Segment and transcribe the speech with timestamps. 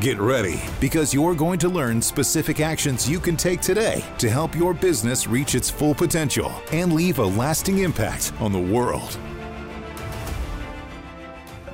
[0.00, 4.54] Get ready because you're going to learn specific actions you can take today to help
[4.54, 9.18] your business reach its full potential and leave a lasting impact on the world.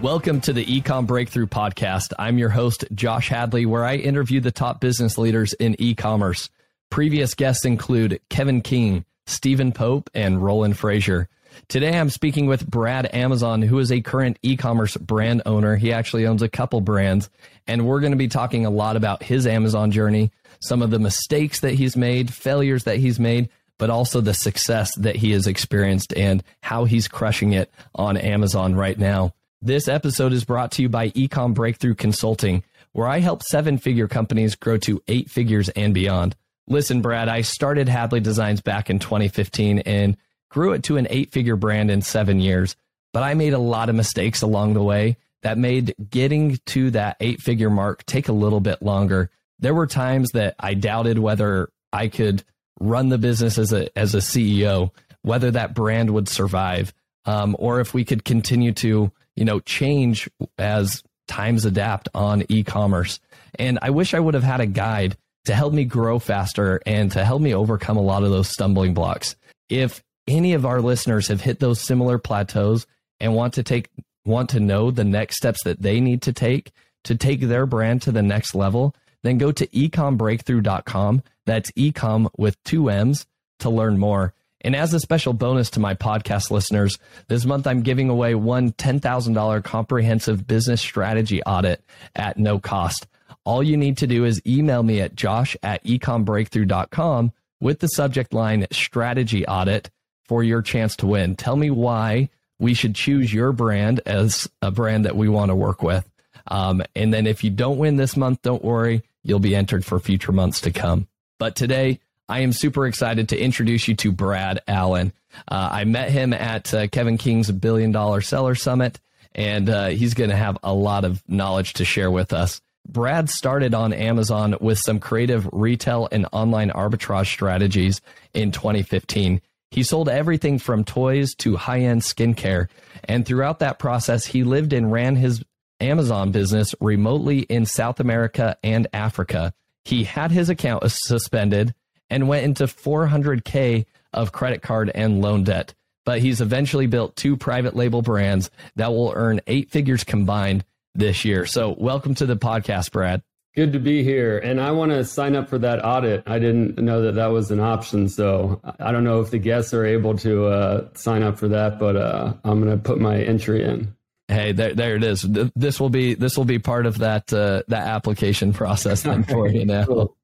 [0.00, 2.14] Welcome to the eComm Breakthrough Podcast.
[2.18, 6.48] I'm your host, Josh Hadley, where I interview the top business leaders in e commerce.
[6.90, 9.04] Previous guests include Kevin King.
[9.26, 11.28] Stephen Pope, and Roland Frazier.
[11.68, 15.76] Today I'm speaking with Brad Amazon, who is a current e commerce brand owner.
[15.76, 17.30] He actually owns a couple brands,
[17.66, 20.30] and we're going to be talking a lot about his Amazon journey,
[20.60, 24.94] some of the mistakes that he's made, failures that he's made, but also the success
[24.96, 29.32] that he has experienced and how he's crushing it on Amazon right now.
[29.62, 34.08] This episode is brought to you by eComm Breakthrough Consulting, where I help seven figure
[34.08, 36.36] companies grow to eight figures and beyond.
[36.66, 40.16] Listen, Brad, I started Hadley Designs back in 2015 and
[40.54, 42.76] grew it to an eight figure brand in seven years.
[43.12, 47.16] But I made a lot of mistakes along the way that made getting to that
[47.18, 49.30] eight figure mark take a little bit longer.
[49.58, 52.44] There were times that I doubted whether I could
[52.78, 54.90] run the business as a, as a CEO,
[55.22, 60.30] whether that brand would survive, um, or if we could continue to, you know, change
[60.56, 63.18] as times adapt on e-commerce.
[63.58, 67.10] And I wish I would have had a guide to help me grow faster and
[67.12, 69.34] to help me overcome a lot of those stumbling blocks.
[69.68, 72.86] If any of our listeners have hit those similar plateaus
[73.20, 73.90] and want to take
[74.24, 76.72] want to know the next steps that they need to take
[77.04, 81.22] to take their brand to the next level, then go to ecombreakthrough.com.
[81.46, 83.26] That's ecom with two M's
[83.60, 84.32] to learn more.
[84.62, 88.72] And as a special bonus to my podcast listeners, this month I'm giving away one
[88.72, 91.84] $10,000 comprehensive business strategy audit
[92.16, 93.06] at no cost.
[93.44, 98.32] All you need to do is email me at josh at ecombreakthrough.com with the subject
[98.32, 99.90] line strategy audit
[100.24, 101.36] for your chance to win.
[101.36, 105.54] Tell me why we should choose your brand as a brand that we want to
[105.54, 106.08] work with.
[106.46, 109.98] Um, and then if you don't win this month, don't worry, you'll be entered for
[109.98, 111.08] future months to come.
[111.38, 115.12] But today, I am super excited to introduce you to Brad Allen.
[115.48, 119.00] Uh, I met him at uh, Kevin King's Billion Dollar Seller Summit,
[119.34, 122.60] and uh, he's going to have a lot of knowledge to share with us.
[122.86, 128.00] Brad started on Amazon with some creative retail and online arbitrage strategies
[128.32, 129.40] in 2015.
[129.74, 132.68] He sold everything from toys to high end skincare.
[133.02, 135.42] And throughout that process, he lived and ran his
[135.80, 139.52] Amazon business remotely in South America and Africa.
[139.84, 141.74] He had his account suspended
[142.08, 145.74] and went into 400K of credit card and loan debt.
[146.04, 150.64] But he's eventually built two private label brands that will earn eight figures combined
[150.94, 151.46] this year.
[151.46, 153.22] So, welcome to the podcast, Brad.
[153.54, 154.38] Good to be here.
[154.38, 156.24] And I want to sign up for that audit.
[156.26, 158.08] I didn't know that that was an option.
[158.08, 161.78] So, I don't know if the guests are able to uh, sign up for that,
[161.78, 163.94] but uh, I'm going to put my entry in.
[164.26, 165.22] Hey, there, there it is.
[165.54, 169.48] This will be this will be part of that uh, that application process then for
[169.48, 169.84] you now.
[169.84, 170.16] cool.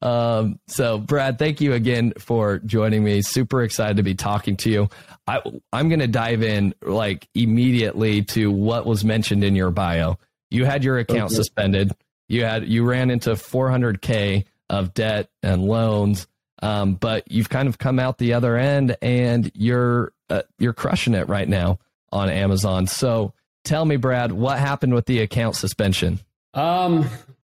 [0.00, 3.20] um, so, Brad, thank you again for joining me.
[3.22, 4.88] Super excited to be talking to you.
[5.26, 5.42] I,
[5.72, 10.18] I'm going to dive in like immediately to what was mentioned in your bio.
[10.50, 11.34] You had your account okay.
[11.34, 11.92] suspended.
[12.28, 16.26] You had you ran into 400k of debt and loans,
[16.62, 21.14] um, but you've kind of come out the other end, and you're uh, you're crushing
[21.14, 21.78] it right now
[22.12, 22.86] on Amazon.
[22.86, 23.32] So,
[23.64, 26.20] tell me, Brad, what happened with the account suspension?
[26.54, 27.08] Um,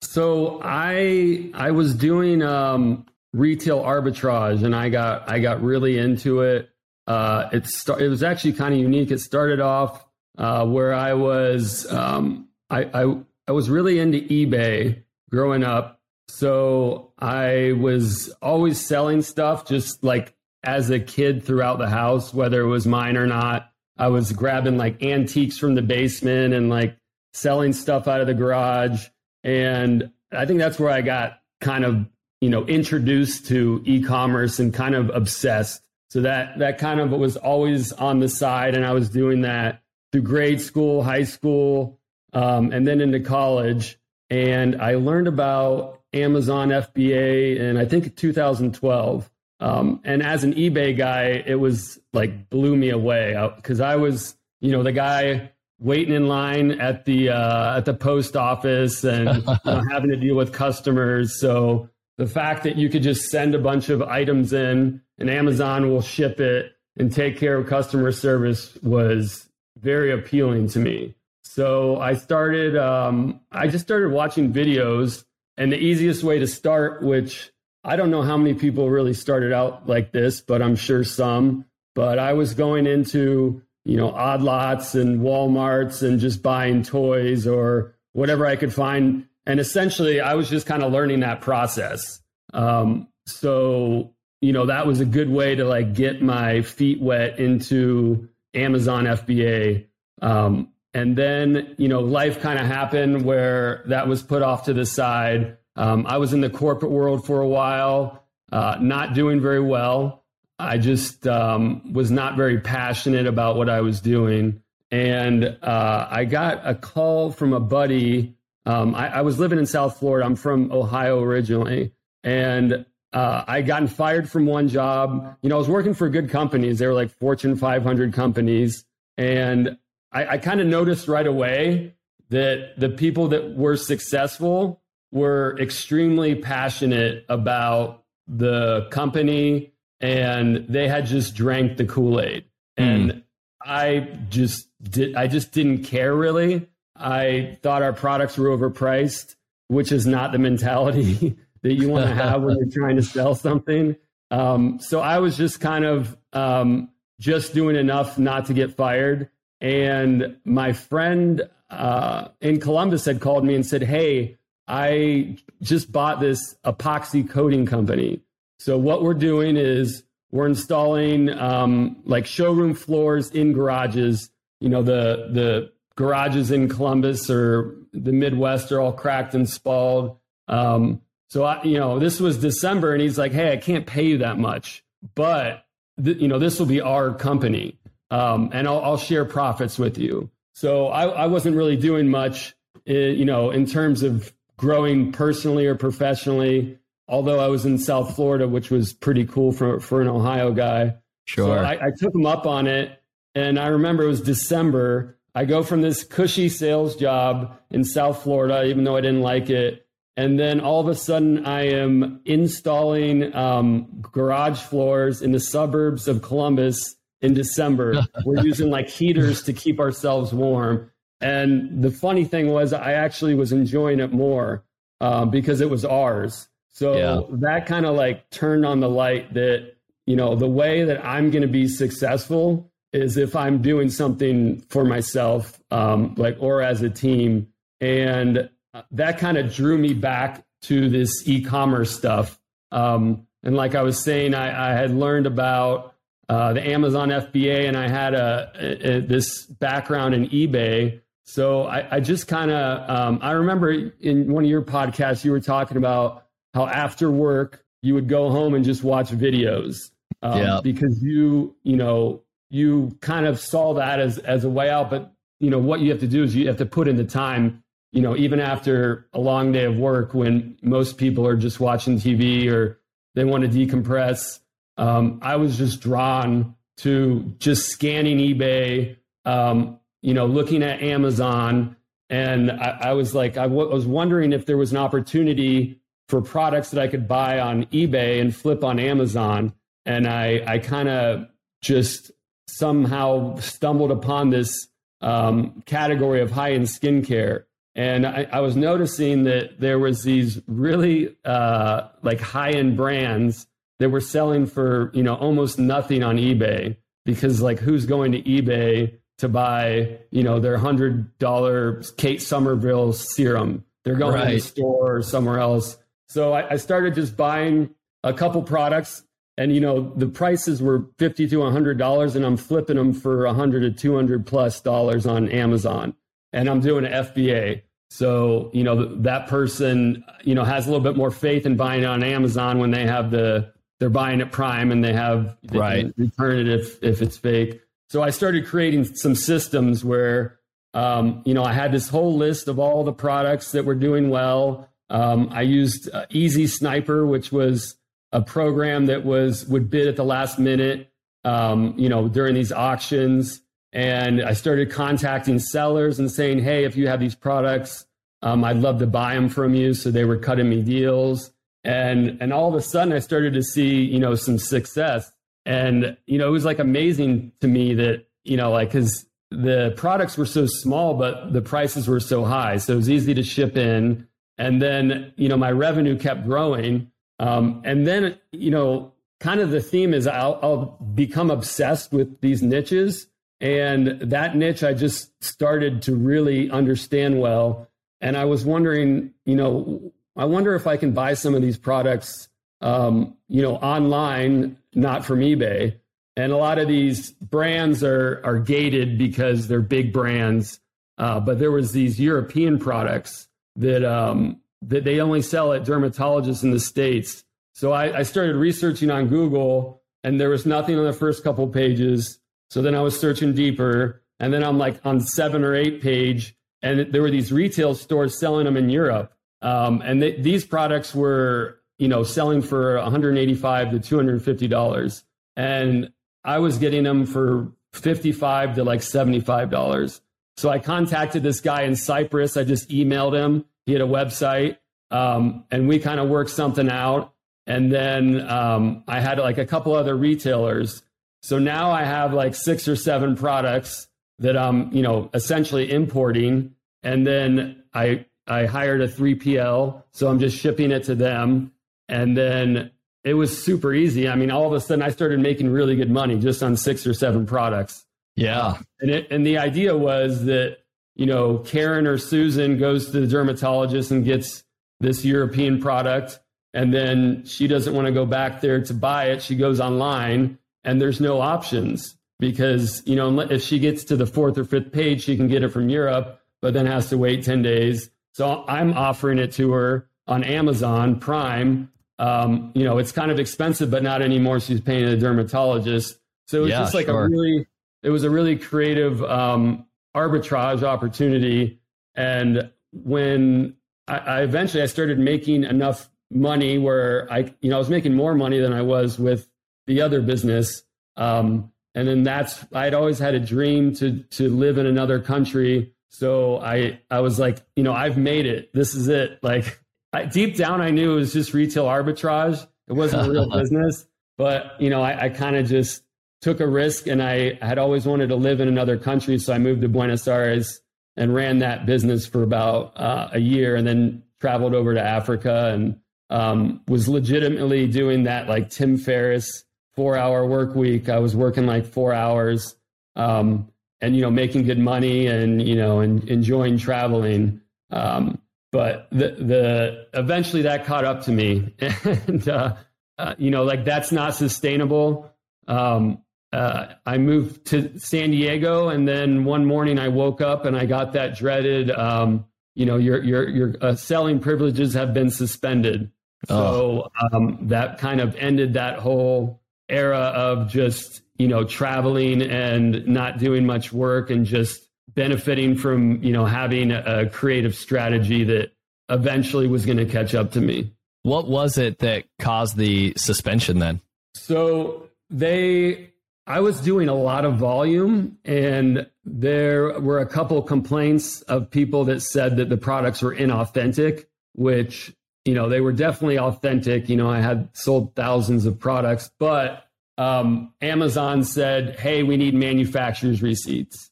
[0.02, 6.42] so I I was doing um, retail arbitrage, and I got I got really into
[6.42, 6.70] it.
[7.06, 9.10] Uh, it it was actually kind of unique.
[9.10, 10.04] It started off
[10.38, 13.16] uh, where I was um, I, I
[13.50, 20.36] I was really into eBay growing up, so I was always selling stuff, just like
[20.62, 23.72] as a kid throughout the house, whether it was mine or not.
[23.98, 26.96] I was grabbing like antiques from the basement and like
[27.34, 29.08] selling stuff out of the garage.
[29.42, 32.06] And I think that's where I got kind of,
[32.40, 35.82] you know, introduced to e-commerce and kind of obsessed.
[36.10, 39.82] So that that kind of was always on the side, and I was doing that
[40.12, 41.99] through grade school, high school,
[42.32, 43.98] um, and then into college.
[44.28, 49.30] And I learned about Amazon FBA in I think 2012.
[49.60, 54.36] Um, and as an eBay guy, it was like blew me away because I was,
[54.60, 59.42] you know, the guy waiting in line at the uh, at the post office and
[59.42, 61.38] you know, having to deal with customers.
[61.38, 65.90] So the fact that you could just send a bunch of items in and Amazon
[65.90, 69.48] will ship it and take care of customer service was
[69.78, 71.14] very appealing to me.
[71.42, 75.24] So I started, um, I just started watching videos.
[75.56, 77.50] And the easiest way to start, which
[77.84, 81.66] I don't know how many people really started out like this, but I'm sure some.
[81.94, 87.46] But I was going into, you know, odd lots and Walmarts and just buying toys
[87.46, 89.26] or whatever I could find.
[89.46, 92.20] And essentially, I was just kind of learning that process.
[92.52, 97.38] Um, so, you know, that was a good way to like get my feet wet
[97.38, 99.86] into Amazon FBA.
[100.22, 104.72] Um, and then, you know, life kind of happened where that was put off to
[104.72, 105.56] the side.
[105.76, 110.24] Um, I was in the corporate world for a while, uh, not doing very well.
[110.58, 114.62] I just um, was not very passionate about what I was doing.
[114.90, 118.34] And uh, I got a call from a buddy.
[118.66, 120.26] Um, I, I, was living in South Florida.
[120.26, 121.92] I'm from Ohio originally.
[122.24, 125.36] And uh, I gotten fired from one job.
[125.42, 126.78] You know, I was working for good companies.
[126.80, 128.84] They were like Fortune 500 companies.
[129.16, 129.78] And
[130.12, 131.94] I, I kind of noticed right away
[132.30, 141.06] that the people that were successful were extremely passionate about the company and they had
[141.06, 142.44] just drank the Kool-Aid.
[142.78, 142.84] Mm.
[142.84, 143.22] And
[143.62, 146.68] I just did I just didn't care really.
[146.96, 149.34] I thought our products were overpriced,
[149.68, 153.34] which is not the mentality that you want to have when you're trying to sell
[153.34, 153.96] something.
[154.30, 159.28] Um, so I was just kind of um, just doing enough not to get fired.
[159.60, 166.20] And my friend uh, in Columbus had called me and said, Hey, I just bought
[166.20, 168.22] this epoxy coating company.
[168.58, 174.30] So what we're doing is we're installing um, like showroom floors in garages.
[174.60, 180.18] You know, the the garages in Columbus or the Midwest are all cracked and spalled.
[180.46, 184.04] Um, so I, you know, this was December, and he's like, "Hey, I can't pay
[184.04, 184.84] you that much,
[185.14, 185.64] but
[186.02, 187.79] th- you know, this will be our company."
[188.10, 190.30] Um, and I'll, I'll, share profits with you.
[190.52, 192.54] So I, I wasn't really doing much,
[192.86, 196.78] in, eh, you know, in terms of growing personally or professionally.
[197.08, 200.96] Although I was in South Florida, which was pretty cool for for an Ohio guy.
[201.24, 201.58] Sure.
[201.58, 203.00] So I, I took him up on it,
[203.34, 205.18] and I remember it was December.
[205.34, 209.50] I go from this cushy sales job in South Florida, even though I didn't like
[209.50, 209.86] it.
[210.16, 216.08] And then all of a sudden, I am installing um, garage floors in the suburbs
[216.08, 218.02] of Columbus in December.
[218.24, 220.90] We're using like heaters to keep ourselves warm.
[221.20, 224.64] And the funny thing was, I actually was enjoying it more
[225.00, 226.48] um, because it was ours.
[226.72, 227.36] So yeah.
[227.40, 229.74] that kind of like turned on the light that,
[230.06, 234.60] you know, the way that I'm going to be successful is if I'm doing something
[234.68, 237.48] for myself, um, like, or as a team.
[237.80, 238.48] And
[238.92, 242.38] that kind of drew me back to this e commerce stuff.
[242.72, 245.89] Um, and like I was saying, I, I had learned about
[246.30, 251.00] uh, the Amazon FBA, and I had a, a, a this background in eBay.
[251.24, 255.32] So I, I just kind of um, I remember in one of your podcasts you
[255.32, 259.90] were talking about how after work you would go home and just watch videos
[260.22, 260.60] um, yeah.
[260.62, 264.88] because you you know you kind of saw that as as a way out.
[264.88, 267.04] But you know what you have to do is you have to put in the
[267.04, 267.64] time.
[267.90, 271.96] You know, even after a long day of work, when most people are just watching
[271.96, 272.78] TV or
[273.16, 274.38] they want to decompress
[274.80, 278.96] um, I was just drawn to just scanning eBay,
[279.26, 281.76] um, you know, looking at Amazon.
[282.08, 286.22] And I, I was like, I w- was wondering if there was an opportunity for
[286.22, 289.52] products that I could buy on eBay and flip on Amazon.
[289.84, 291.26] And I, I kind of
[291.60, 292.10] just
[292.48, 294.66] somehow stumbled upon this
[295.02, 297.44] um, category of high end skincare.
[297.74, 303.46] And I, I, was noticing that there was these really uh, like high end brands
[303.80, 308.22] they were selling for you know almost nothing on ebay because like who's going to
[308.22, 313.64] ebay to buy you know their hundred dollar kate somerville serum?
[313.84, 314.28] They're going right.
[314.28, 315.78] to the store or somewhere else.
[316.08, 317.70] So I, I started just buying
[318.04, 319.02] a couple products
[319.36, 323.26] and you know the prices were 50 to 100 dollars and i'm flipping them for
[323.26, 325.94] 100 to 200 plus dollars on amazon
[326.32, 330.82] and i'm doing an fba so you know that person you know has a little
[330.82, 334.70] bit more faith in buying on amazon when they have the they're buying it prime
[334.70, 335.94] and they have they right.
[335.96, 337.60] return it if if it's fake.
[337.88, 340.38] So I started creating some systems where
[340.74, 344.10] um, you know I had this whole list of all the products that were doing
[344.10, 344.68] well.
[344.90, 347.76] Um, I used uh, Easy Sniper, which was
[348.12, 350.92] a program that was would bid at the last minute,
[351.24, 353.40] um, you know, during these auctions.
[353.72, 357.86] And I started contacting sellers and saying, "Hey, if you have these products,
[358.20, 361.30] um, I'd love to buy them from you." So they were cutting me deals
[361.64, 365.10] and and all of a sudden I started to see you know some success.
[365.46, 369.72] And, you know, it was like amazing to me that, you know, like, cause the
[369.76, 372.58] products were so small, but the prices were so high.
[372.58, 374.06] So it was easy to ship in.
[374.36, 376.90] And then, you know, my revenue kept growing.
[377.18, 380.64] Um, and then, you know, kind of the theme is I'll, I'll
[380.94, 383.06] become obsessed with these niches.
[383.40, 387.68] And that niche I just started to really understand well.
[388.02, 391.56] And I was wondering, you know, I wonder if I can buy some of these
[391.56, 392.28] products,
[392.60, 395.80] um, you know, online, not from eBay.
[396.14, 400.60] And a lot of these brands are are gated because they're big brands.
[400.98, 406.42] Uh, but there was these European products that um, that they only sell at dermatologists
[406.42, 407.24] in the states.
[407.54, 411.48] So I, I started researching on Google, and there was nothing on the first couple
[411.48, 412.20] pages.
[412.50, 416.36] So then I was searching deeper, and then I'm like on seven or eight page,
[416.60, 419.14] and there were these retail stores selling them in Europe.
[419.42, 425.04] Um, and these products were, you know, selling for 185 to 250 dollars,
[425.36, 425.92] and
[426.24, 430.00] I was getting them for 55 to like 75 dollars.
[430.36, 432.36] So I contacted this guy in Cyprus.
[432.36, 433.44] I just emailed him.
[433.66, 434.56] He had a website,
[434.90, 437.14] um, and we kind of worked something out.
[437.46, 440.82] And then um, I had like a couple other retailers.
[441.22, 446.54] So now I have like six or seven products that I'm, you know, essentially importing.
[446.82, 451.52] And then I I hired a 3PL, so I'm just shipping it to them.
[451.88, 452.70] And then
[453.02, 454.08] it was super easy.
[454.08, 456.86] I mean, all of a sudden I started making really good money just on six
[456.86, 457.84] or seven products.
[458.16, 458.58] Yeah.
[458.80, 460.58] And it, and the idea was that,
[460.94, 464.44] you know, Karen or Susan goes to the dermatologist and gets
[464.80, 466.20] this European product
[466.52, 469.22] and then she doesn't want to go back there to buy it.
[469.22, 474.06] She goes online and there's no options because, you know, if she gets to the
[474.06, 477.24] fourth or fifth page, she can get it from Europe, but then has to wait
[477.24, 481.70] 10 days so I'm offering it to her on Amazon Prime.
[481.98, 484.40] Um, you know, it's kind of expensive, but not anymore.
[484.40, 485.98] She's paying a dermatologist.
[486.26, 487.04] So it was yeah, just like sure.
[487.04, 487.46] a really,
[487.82, 491.60] it was a really creative um, arbitrage opportunity.
[491.94, 497.58] And when I, I, eventually I started making enough money where I, you know, I
[497.58, 499.28] was making more money than I was with
[499.66, 500.62] the other business.
[500.96, 505.72] Um, and then that's I'd always had a dream to to live in another country
[505.90, 508.52] so I I was like, you know, I've made it.
[508.54, 509.18] This is it.
[509.22, 509.60] Like
[509.92, 512.46] I, deep down, I knew it was just retail arbitrage.
[512.68, 515.82] It wasn't a real business, but you know, I, I kind of just
[516.22, 519.38] took a risk, and I had always wanted to live in another country, so I
[519.38, 520.60] moved to Buenos Aires
[520.96, 525.50] and ran that business for about uh, a year, and then traveled over to Africa
[525.52, 529.44] and um, was legitimately doing that like Tim Ferriss
[529.74, 530.88] four hour work week.
[530.88, 532.54] I was working like four hours.
[532.96, 537.40] Um, and you know making good money and you know and enjoying traveling.
[537.70, 538.20] Um,
[538.52, 541.54] but the the eventually that caught up to me.
[541.84, 542.56] And uh,
[542.98, 545.12] uh, you know like that's not sustainable.
[545.48, 550.56] Um, uh, I moved to San Diego and then one morning I woke up and
[550.56, 555.10] I got that dreaded um, you know your your your uh, selling privileges have been
[555.10, 555.90] suspended.
[556.28, 557.16] So oh.
[557.16, 563.18] um, that kind of ended that whole era of just you know, traveling and not
[563.18, 568.52] doing much work and just benefiting from, you know, having a creative strategy that
[568.88, 570.72] eventually was going to catch up to me.
[571.02, 573.82] What was it that caused the suspension then?
[574.14, 575.90] So they,
[576.26, 581.84] I was doing a lot of volume and there were a couple complaints of people
[581.84, 584.96] that said that the products were inauthentic, which,
[585.26, 586.88] you know, they were definitely authentic.
[586.88, 589.66] You know, I had sold thousands of products, but
[590.00, 593.90] um, Amazon said, "Hey, we need manufacturer's receipts,"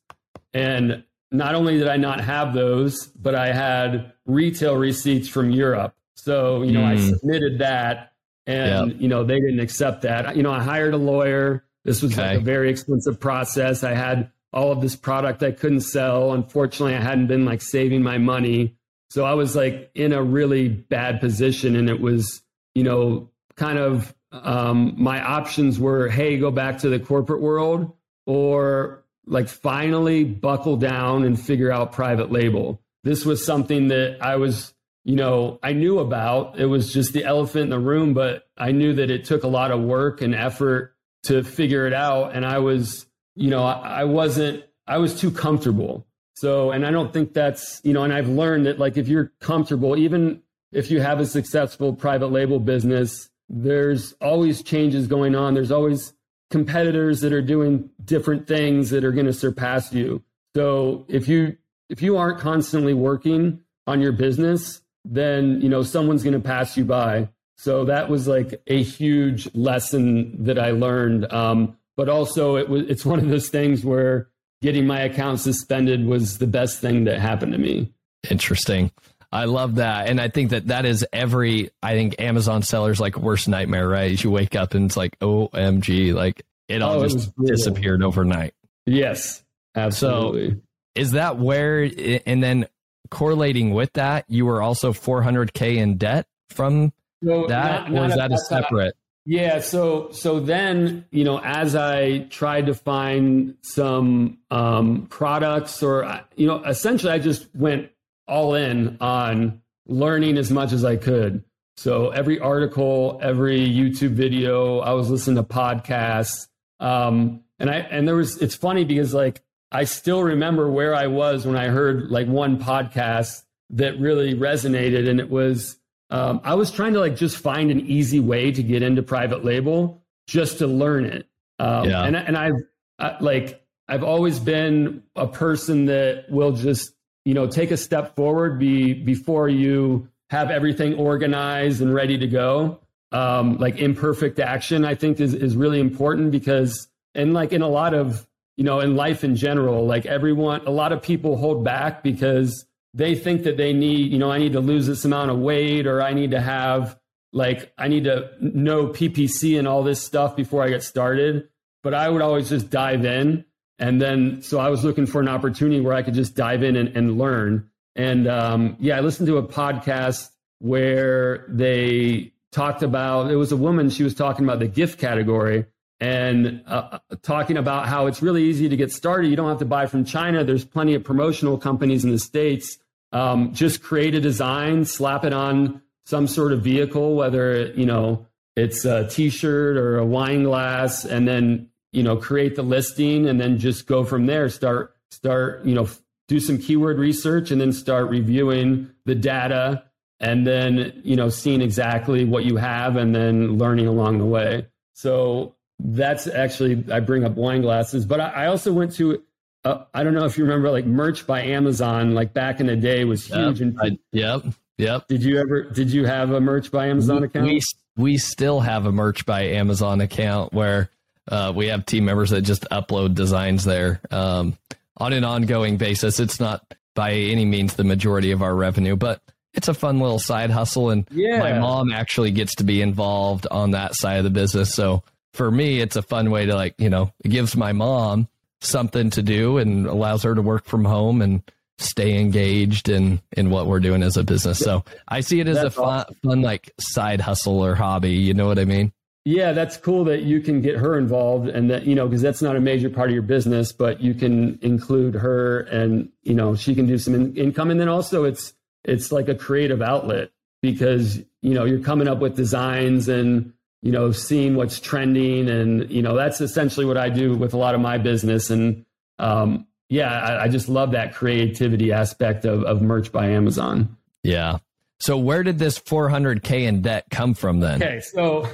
[0.54, 5.94] and not only did I not have those, but I had retail receipts from Europe.
[6.14, 6.86] So you know, mm.
[6.86, 7.08] I hmm.
[7.10, 8.12] submitted that,
[8.46, 9.00] and yep.
[9.00, 10.34] you know, they didn't accept that.
[10.34, 11.66] You know, I hired a lawyer.
[11.84, 12.28] This was okay.
[12.28, 13.84] like a very expensive process.
[13.84, 16.32] I had all of this product I couldn't sell.
[16.32, 18.76] Unfortunately, I hadn't been like saving my money.
[19.10, 22.42] So I was like in a really bad position and it was,
[22.74, 27.92] you know, kind of um, my options were hey go back to the corporate world
[28.26, 32.82] or like finally buckle down and figure out private label.
[33.04, 36.58] This was something that i was you know i knew about.
[36.58, 39.48] It was just the elephant in the room but i knew that it took a
[39.48, 40.94] lot of work and effort
[41.24, 42.34] to figure it out.
[42.34, 46.06] And i was you know i, I wasn't i was too comfortable.
[46.34, 49.32] So and i don't think that's you know and i've learned that like if you're
[49.40, 55.54] comfortable even if you have a successful private label business there's always changes going on.
[55.54, 56.12] There's always
[56.50, 60.22] competitors that are doing different things that are going to surpass you.
[60.54, 61.56] So if you
[61.88, 66.76] if you aren't constantly working on your business, then you know someone's going to pass
[66.76, 67.28] you by.
[67.56, 71.30] So that was like a huge lesson that I learned.
[71.32, 74.28] Um, but also it was it's one of those things where
[74.62, 77.92] getting my account suspended was the best thing that happened to me.
[78.30, 78.90] Interesting.
[79.30, 80.08] I love that.
[80.08, 84.22] And I think that that is every, I think Amazon seller's like worst nightmare, right?
[84.22, 88.54] You wake up and it's like, OMG, like it all oh, just it disappeared overnight.
[88.86, 89.42] Yes,
[89.74, 90.50] absolutely.
[90.50, 90.56] So
[90.94, 91.90] is that where,
[92.26, 92.66] and then
[93.10, 96.92] correlating with that, you were also 400K in debt from
[97.22, 97.48] that?
[97.48, 98.94] Not, not or is that a separate?
[99.30, 106.22] Yeah, so so then you know, as I tried to find some um, products, or
[106.34, 107.90] you know, essentially, I just went
[108.28, 111.44] all in on learning as much as I could.
[111.76, 116.48] So every article, every YouTube video, I was listening to podcasts,
[116.80, 118.40] um, and I and there was.
[118.42, 122.58] It's funny because like I still remember where I was when I heard like one
[122.58, 125.76] podcast that really resonated, and it was
[126.10, 129.44] um, I was trying to like just find an easy way to get into private
[129.44, 131.28] label just to learn it.
[131.58, 132.04] Um, yeah.
[132.04, 132.62] And and I've
[132.98, 136.92] I, like I've always been a person that will just
[137.28, 142.26] you know take a step forward be before you have everything organized and ready to
[142.26, 142.80] go.
[143.12, 147.68] Um, like imperfect action, I think is is really important because and like in a
[147.68, 151.62] lot of you know in life in general, like everyone, a lot of people hold
[151.62, 155.30] back because they think that they need, you know, I need to lose this amount
[155.30, 156.98] of weight or I need to have
[157.34, 161.50] like I need to know PPC and all this stuff before I get started.
[161.82, 163.44] But I would always just dive in.
[163.78, 166.76] And then so I was looking for an opportunity where I could just dive in
[166.76, 167.70] and, and learn.
[167.94, 173.56] And um, yeah, I listened to a podcast where they talked about it was a
[173.56, 175.66] woman, she was talking about the gift category
[176.00, 179.28] and uh, talking about how it's really easy to get started.
[179.28, 180.44] You don't have to buy from China.
[180.44, 182.78] There's plenty of promotional companies in the States.
[183.12, 188.26] Um, just create a design, slap it on some sort of vehicle, whether, you know,
[188.54, 193.40] it's a t-shirt or a wine glass, and then, you know, create the listing and
[193.40, 194.48] then just go from there.
[194.48, 195.88] Start, start, you know,
[196.28, 199.84] do some keyword research and then start reviewing the data
[200.20, 204.66] and then, you know, seeing exactly what you have and then learning along the way.
[204.94, 209.22] So that's actually I bring up wine glasses, but I, I also went to
[209.64, 212.76] uh, I don't know if you remember like merch by Amazon like back in the
[212.76, 213.60] day was huge.
[213.60, 214.42] Yep, and, I, yep,
[214.76, 215.08] yep.
[215.08, 217.46] Did you ever did you have a merch by Amazon account?
[217.46, 217.60] We
[217.96, 220.90] we still have a merch by Amazon account where
[221.28, 224.56] uh, we have team members that just upload designs there um,
[224.96, 226.20] on an ongoing basis.
[226.20, 226.64] It's not
[226.94, 229.20] by any means the majority of our revenue, but
[229.54, 230.90] it's a fun little side hustle.
[230.90, 231.38] And yeah.
[231.38, 235.02] my mom actually gets to be involved on that side of the business, so
[235.38, 238.28] for me, it's a fun way to like, you know, it gives my mom
[238.60, 241.42] something to do and allows her to work from home and
[241.78, 244.58] stay engaged in in what we're doing as a business.
[244.58, 246.14] So I see it as that's a fun, awesome.
[246.24, 248.14] fun like side hustle or hobby.
[248.14, 248.92] You know what I mean?
[249.28, 252.40] Yeah, that's cool that you can get her involved and that, you know, because that's
[252.40, 256.56] not a major part of your business, but you can include her and, you know,
[256.56, 257.70] she can do some in- income.
[257.70, 260.30] And then also it's, it's like a creative outlet
[260.62, 265.50] because, you know, you're coming up with designs and, you know, seeing what's trending.
[265.50, 268.48] And, you know, that's essentially what I do with a lot of my business.
[268.48, 268.86] And
[269.18, 273.94] um, yeah, I, I just love that creativity aspect of, of merch by Amazon.
[274.22, 274.60] Yeah.
[275.00, 277.82] So where did this 400K in debt come from then?
[277.82, 278.00] Okay.
[278.00, 278.48] So,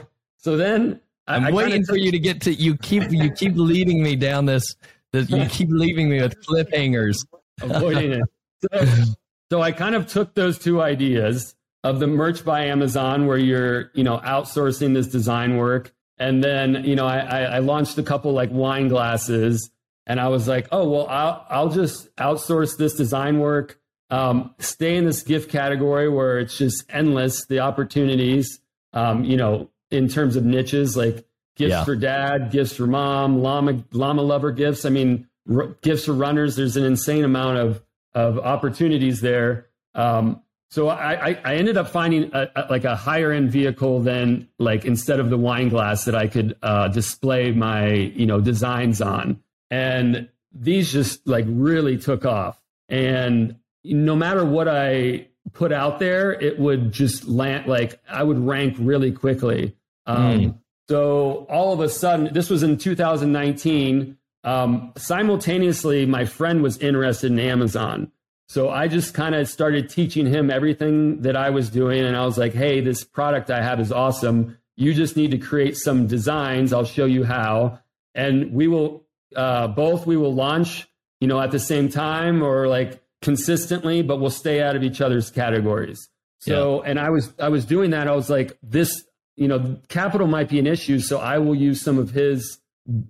[0.45, 4.03] so then I'm I, waiting for you to get to, you keep, you keep leading
[4.03, 4.77] me down this,
[5.11, 7.17] this you keep leaving me with cliffhangers.
[7.63, 8.23] Avoiding it.
[8.61, 9.05] So,
[9.51, 13.91] so I kind of took those two ideas of the merch by Amazon where you're,
[13.95, 15.95] you know, outsourcing this design work.
[16.19, 19.71] And then, you know, I, I launched a couple like wine glasses
[20.07, 23.81] and I was like, oh, well, I'll, I'll just outsource this design work,
[24.11, 28.61] um, stay in this gift category where it's just endless, the opportunities,
[28.93, 31.25] um, you know, in terms of niches like
[31.57, 31.85] gifts yeah.
[31.85, 34.85] for dad, gifts for mom, llama, llama lover gifts.
[34.85, 36.57] I mean, r- gifts for runners.
[36.57, 37.83] There's an insane amount of,
[38.15, 39.69] of opportunities there.
[39.95, 40.43] Um,
[40.75, 44.85] so I, I ended up finding a, a, like a higher end vehicle than like
[44.85, 49.41] instead of the wine glass that I could uh, display my you know designs on,
[49.71, 52.61] and these just like really took off.
[52.89, 53.55] And
[53.85, 58.75] no matter what I put out there, it would just land like I would rank
[58.81, 59.77] really quickly.
[60.07, 60.59] Um, mm.
[60.89, 64.19] So all of a sudden, this was in 2019.
[64.43, 68.11] Um, simultaneously, my friend was interested in Amazon.
[68.49, 72.05] So I just kind of started teaching him everything that I was doing.
[72.05, 74.59] And I was like, hey, this product I have is awesome.
[74.77, 76.73] You just need to create some designs.
[76.73, 77.79] I'll show you how.
[78.15, 80.87] And we will uh, both, we will launch,
[81.21, 85.01] you know, at the same time or like consistently, but we'll stay out of each
[85.01, 86.09] other's categories.
[86.41, 86.91] So, yeah.
[86.91, 88.07] and I was I was doing that.
[88.07, 89.05] I was like, this,
[89.37, 92.59] you know, capital might be an issue, so I will use some of his,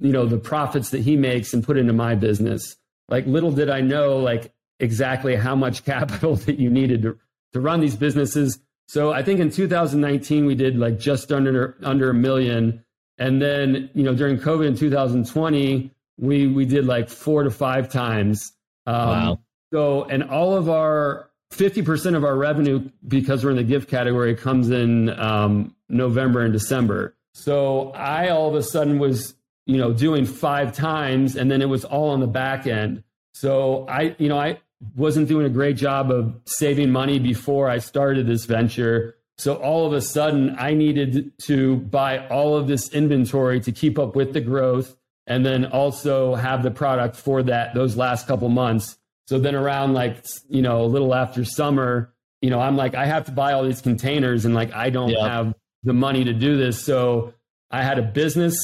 [0.00, 2.76] you know, the profits that he makes and put into my business.
[3.08, 7.18] Like little did I know, like exactly how much capital that you needed to
[7.52, 8.58] to run these businesses.
[8.88, 12.84] So I think in 2019 we did like just under under a million,
[13.18, 17.90] and then you know during COVID in 2020 we we did like four to five
[17.90, 18.52] times.
[18.87, 19.40] Um, wow.
[19.72, 24.34] So and all of our 50% of our revenue because we're in the gift category
[24.34, 27.16] comes in um, November and December.
[27.33, 29.35] So I all of a sudden was
[29.66, 33.03] you know doing five times, and then it was all on the back end.
[33.33, 34.59] So I you know I
[34.97, 39.16] wasn't doing a great job of saving money before I started this venture.
[39.37, 43.99] So all of a sudden, I needed to buy all of this inventory to keep
[43.99, 48.49] up with the growth and then also have the product for that those last couple
[48.49, 48.97] months.
[49.27, 53.07] So then around like, you know, a little after summer, you know, I'm like, I
[53.07, 55.20] have to buy all these containers and like I don't yep.
[55.20, 56.83] have the money to do this.
[56.83, 57.35] So
[57.70, 58.57] I had a business,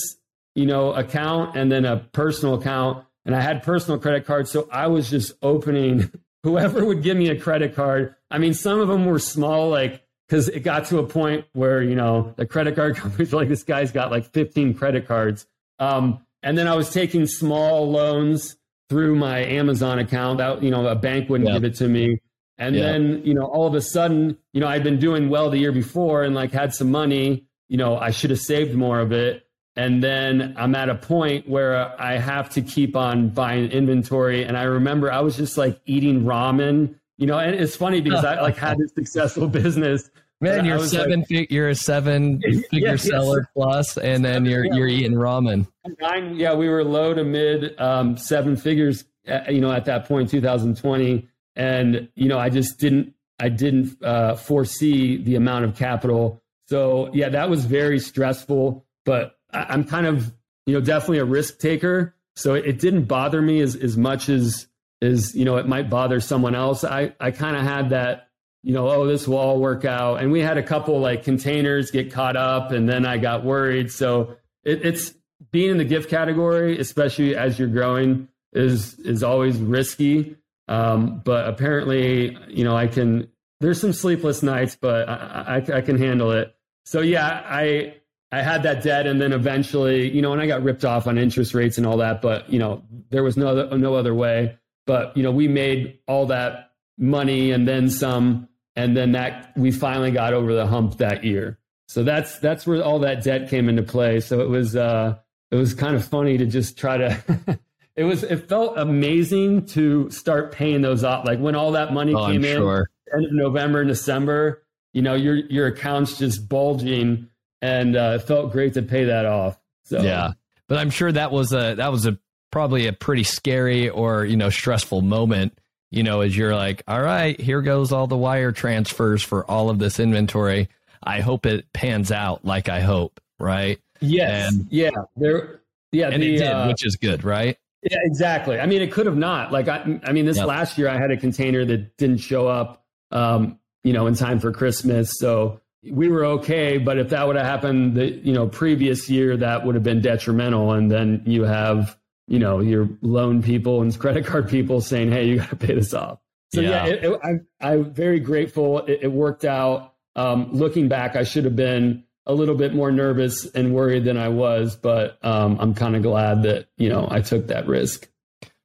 [0.54, 4.50] you know, account and then a personal account and I had personal credit cards.
[4.50, 6.11] So I was just opening
[6.42, 8.14] whoever would give me a credit card.
[8.30, 11.83] I mean, some of them were small, like, because it got to a point where,
[11.83, 15.46] you know, the credit card companies like, this guy's got like 15 credit cards.
[15.78, 18.56] Um, and then I was taking small loans
[18.88, 20.38] through my Amazon account.
[20.38, 21.54] That, you know, a bank wouldn't yeah.
[21.54, 22.20] give it to me.
[22.60, 22.92] And yeah.
[22.92, 25.72] then, you know, all of a sudden, you know, I'd been doing well the year
[25.72, 27.46] before and like had some money.
[27.68, 29.46] You know, I should have saved more of it.
[29.76, 34.44] And then I'm at a point where I have to keep on buying inventory.
[34.44, 38.26] And I remember I was just like eating ramen, you know, and it's funny because
[38.26, 40.10] I like had a successful business.
[40.42, 41.24] Man, you're seven.
[41.30, 43.52] Like, you're a seven figure yeah, seller yeah.
[43.54, 45.66] plus, and then you're you're eating ramen.
[46.00, 50.06] Nine, yeah, we were low to mid um, seven figures, uh, you know, at that
[50.06, 55.76] point, 2020, and you know, I just didn't, I didn't uh, foresee the amount of
[55.76, 56.42] capital.
[56.68, 58.84] So yeah, that was very stressful.
[59.04, 60.32] But I'm kind of,
[60.66, 62.14] you know, definitely a risk taker.
[62.36, 64.66] So it didn't bother me as, as much as,
[65.02, 66.84] as, you know, it might bother someone else.
[66.84, 68.28] I, I kind of had that,
[68.62, 70.22] you know, oh, this will all work out.
[70.22, 73.90] And we had a couple like containers get caught up and then I got worried.
[73.90, 75.14] So it, it's
[75.50, 80.36] being in the gift category, especially as you're growing is, is always risky.
[80.70, 83.28] Um, but apparently, you know, I can,
[83.61, 86.54] there's some sleepless nights, but I, I, I can handle it.
[86.85, 87.96] So yeah, I,
[88.33, 91.18] I had that debt, and then eventually, you know, and I got ripped off on
[91.18, 92.22] interest rates and all that.
[92.22, 94.56] But you know, there was no other, no other way.
[94.87, 99.72] But you know, we made all that money and then some, and then that we
[99.72, 101.59] finally got over the hump that year.
[101.88, 104.20] So that's that's where all that debt came into play.
[104.20, 105.16] So it was uh,
[105.50, 107.59] it was kind of funny to just try to.
[108.00, 111.26] it was it felt amazing to start paying those off.
[111.26, 112.90] Like when all that money oh, came I'm in, sure.
[113.14, 114.62] end of November and December,
[114.94, 117.28] you know, your your accounts just bulging
[117.60, 119.58] and uh, it felt great to pay that off.
[119.84, 120.32] So yeah,
[120.66, 122.18] but I'm sure that was a that was a
[122.50, 125.58] probably a pretty scary or you know stressful moment.
[125.90, 129.68] You know, as you're like, all right, here goes all the wire transfers for all
[129.68, 130.70] of this inventory.
[131.02, 133.78] I hope it pans out like I hope, right?
[134.00, 134.54] Yes.
[134.54, 134.90] And, yeah.
[135.16, 135.60] There.
[135.92, 136.08] Yeah.
[136.08, 137.58] And the, it did, uh, which is good, right?
[137.82, 138.60] Yeah, exactly.
[138.60, 139.52] I mean, it could have not.
[139.52, 140.46] Like, I, I mean, this yep.
[140.46, 144.38] last year I had a container that didn't show up, um, you know, in time
[144.38, 145.18] for Christmas.
[145.18, 149.36] So we were okay, but if that would have happened the you know previous year,
[149.36, 150.72] that would have been detrimental.
[150.72, 155.26] And then you have you know your loan people and credit card people saying, "Hey,
[155.26, 156.18] you got to pay this off."
[156.52, 158.80] So yeah, yeah it, it, I'm I'm very grateful.
[158.80, 159.94] It, it worked out.
[160.16, 164.16] Um, looking back, I should have been a little bit more nervous and worried than
[164.16, 168.08] I was, but um, I'm kind of glad that you know I took that risk.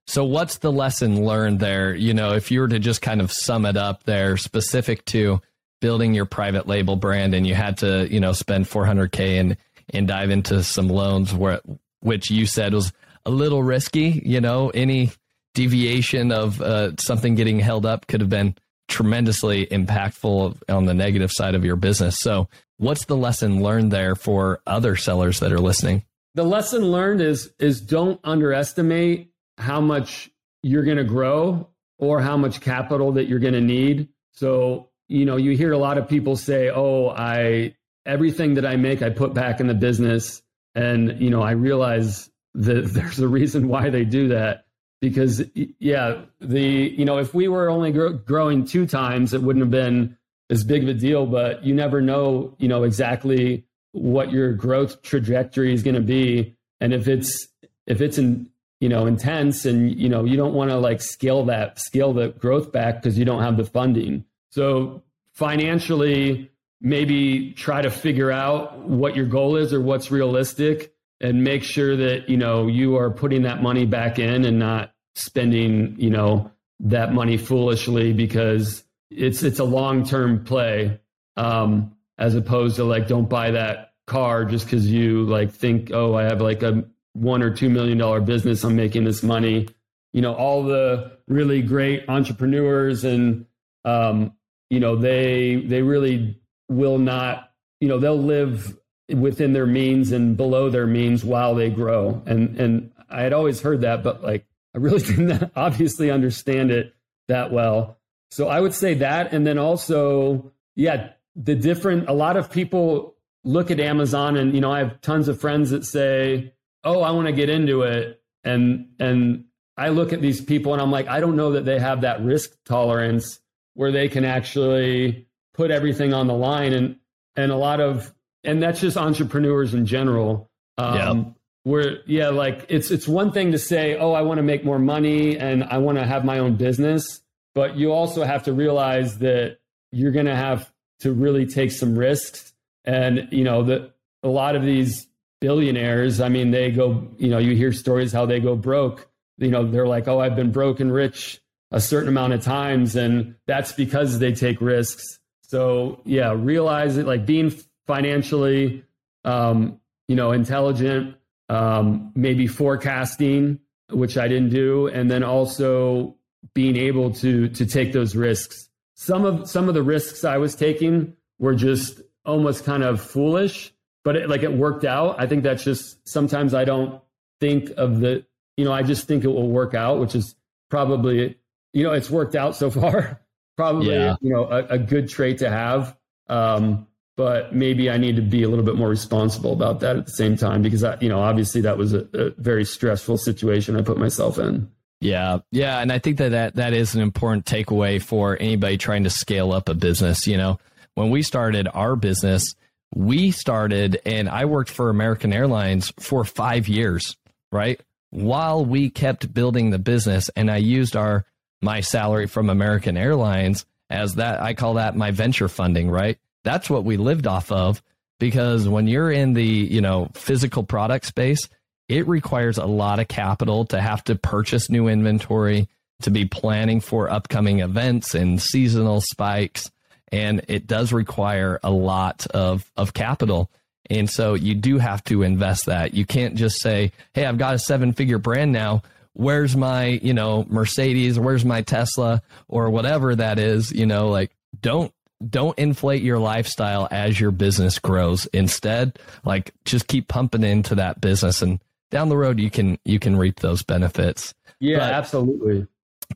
[0.07, 1.95] So, what's the lesson learned there?
[1.95, 5.41] You know, if you were to just kind of sum it up there, specific to
[5.81, 9.57] building your private label brand and you had to, you know, spend 400k and
[9.91, 11.61] and dive into some loans where
[12.01, 12.93] which you said was
[13.25, 15.11] a little risky, you know, any
[15.55, 18.55] deviation of uh, something getting held up could have been
[18.87, 22.17] tremendously impactful on the negative side of your business.
[22.19, 22.47] So,
[22.77, 26.03] what's the lesson learned there for other sellers that are listening?
[26.35, 30.29] The lesson learned is is don't underestimate how much
[30.63, 34.09] you're going to grow or how much capital that you're going to need.
[34.33, 38.75] So, you know, you hear a lot of people say, "Oh, I everything that I
[38.75, 40.41] make, I put back in the business,"
[40.73, 44.65] and you know, I realize that there's a reason why they do that
[45.01, 45.43] because,
[45.79, 49.71] yeah, the you know, if we were only gro- growing two times, it wouldn't have
[49.71, 50.17] been
[50.49, 51.25] as big of a deal.
[51.25, 56.55] But you never know, you know, exactly what your growth trajectory is going to be,
[56.79, 57.47] and if it's
[57.87, 61.45] if it's in you know intense and you know you don't want to like scale
[61.45, 65.01] that scale the growth back because you don't have the funding so
[65.33, 71.63] financially maybe try to figure out what your goal is or what's realistic and make
[71.63, 76.09] sure that you know you are putting that money back in and not spending you
[76.09, 78.83] know that money foolishly because
[79.17, 80.99] it's it's a long term play
[81.37, 86.15] um, as opposed to like don't buy that car just because you like think oh
[86.15, 89.67] I have like a one or two million dollar business I'm making this money.
[90.13, 93.45] You know all the really great entrepreneurs and
[93.83, 94.33] um,
[94.69, 98.77] you know they they really will not you know they'll live
[99.09, 102.21] within their means and below their means while they grow.
[102.25, 106.93] And and I had always heard that but like I really didn't obviously understand it
[107.27, 107.97] that well
[108.31, 113.15] so I would say that and then also yeah the different a lot of people
[113.43, 117.11] look at Amazon and you know I have tons of friends that say oh I
[117.11, 119.45] want to get into it and and
[119.77, 122.23] I look at these people and I'm like, I don't know that they have that
[122.23, 123.39] risk tolerance
[123.73, 126.73] where they can actually put everything on the line.
[126.73, 126.97] And
[127.35, 130.49] and a lot of and that's just entrepreneurs in general.
[130.77, 131.33] Um, yep.
[131.63, 134.79] Where yeah, like it's it's one thing to say, oh, I want to make more
[134.79, 137.21] money and I want to have my own business,
[137.55, 139.57] but you also have to realize that
[139.91, 142.53] you're going to have to really take some risks.
[142.83, 145.07] And you know that a lot of these
[145.41, 149.49] billionaires, I mean, they go, you know, you hear stories how they go broke you
[149.49, 151.41] know, they're like, oh, I've been broken rich
[151.71, 152.95] a certain amount of times.
[152.95, 155.19] And that's because they take risks.
[155.41, 157.53] So, yeah, realize it like being
[157.85, 158.83] financially,
[159.23, 161.15] um, you know, intelligent,
[161.49, 164.87] um, maybe forecasting, which I didn't do.
[164.87, 166.15] And then also
[166.55, 168.69] being able to, to take those risks.
[168.95, 173.71] Some of, some of the risks I was taking were just almost kind of foolish,
[174.03, 175.19] but it, like it worked out.
[175.19, 177.01] I think that's just sometimes I don't
[177.39, 178.25] think of the
[178.57, 180.35] you know, I just think it will work out, which is
[180.69, 181.37] probably,
[181.73, 183.21] you know, it's worked out so far.
[183.57, 184.15] probably, yeah.
[184.21, 185.95] you know, a, a, good trait to have.
[186.27, 186.87] Um,
[187.17, 190.11] but maybe I need to be a little bit more responsible about that at the
[190.11, 193.83] same time because I, you know, obviously that was a, a very stressful situation I
[193.83, 194.69] put myself in.
[195.01, 199.03] Yeah, yeah, and I think that, that that is an important takeaway for anybody trying
[199.03, 200.25] to scale up a business.
[200.25, 200.59] You know,
[200.95, 202.55] when we started our business,
[202.93, 207.17] we started and I worked for American Airlines for five years,
[207.51, 207.79] right?
[208.15, 211.25] while we kept building the business and I used our
[211.61, 216.17] my salary from American Airlines as that I call that my venture funding, right?
[216.43, 217.81] That's what we lived off of
[218.19, 221.49] because when you're in the, you know, physical product space,
[221.87, 225.67] it requires a lot of capital to have to purchase new inventory,
[226.01, 229.71] to be planning for upcoming events and seasonal spikes,
[230.11, 233.49] and it does require a lot of of capital.
[233.89, 235.93] And so you do have to invest that.
[235.93, 238.81] You can't just say, "Hey, I've got a seven-figure brand now.
[239.13, 241.19] Where's my, you know, Mercedes?
[241.19, 244.91] Where's my Tesla or whatever that is?" You know, like don't
[245.27, 248.25] don't inflate your lifestyle as your business grows.
[248.27, 251.59] Instead, like just keep pumping into that business and
[251.95, 254.33] down the road you can you can reap those benefits.
[254.59, 255.67] Yeah, but, absolutely.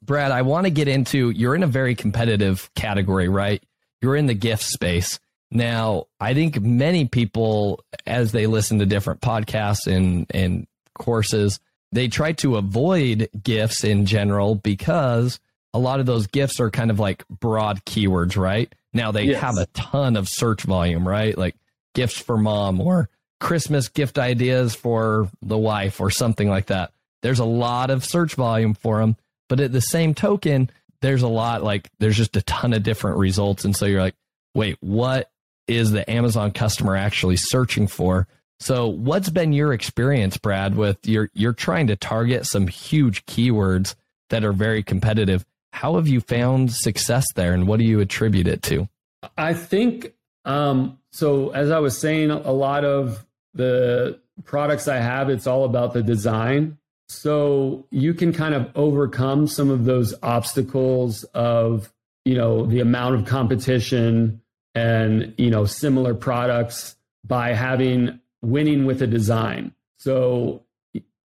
[0.04, 3.64] Brad, I want to get into you're in a very competitive category, right?
[4.02, 5.20] You're in the gift space
[5.52, 11.60] now, I think many people, as they listen to different podcasts and, and courses,
[11.92, 15.40] they try to avoid gifts in general because
[15.74, 18.74] a lot of those gifts are kind of like broad keywords, right?
[18.94, 19.42] Now they yes.
[19.42, 21.36] have a ton of search volume, right?
[21.36, 21.56] Like
[21.96, 23.10] gifts for mom or
[23.40, 26.92] Christmas gift ideas for the wife or something like that.
[27.22, 29.16] There's a lot of search volume for them,
[29.48, 30.70] but at the same token,
[31.02, 33.66] there's a lot like there's just a ton of different results.
[33.66, 34.16] And so you're like,
[34.54, 35.32] wait, what
[35.68, 38.28] is the Amazon customer actually searching for?
[38.60, 43.96] So, what's been your experience, Brad, with you're you're trying to target some huge keywords
[44.30, 45.46] that are very competitive?
[45.72, 48.90] How have you found success there, and what do you attribute it to?
[49.38, 51.52] I think um, so.
[51.52, 56.04] As I was saying, a lot of the products I have, it's all about the
[56.04, 56.78] design.
[57.08, 61.92] So you can kind of overcome some of those obstacles of
[62.26, 64.42] you know the amount of competition
[64.76, 69.74] and you know similar products by having winning with a design.
[69.98, 70.64] So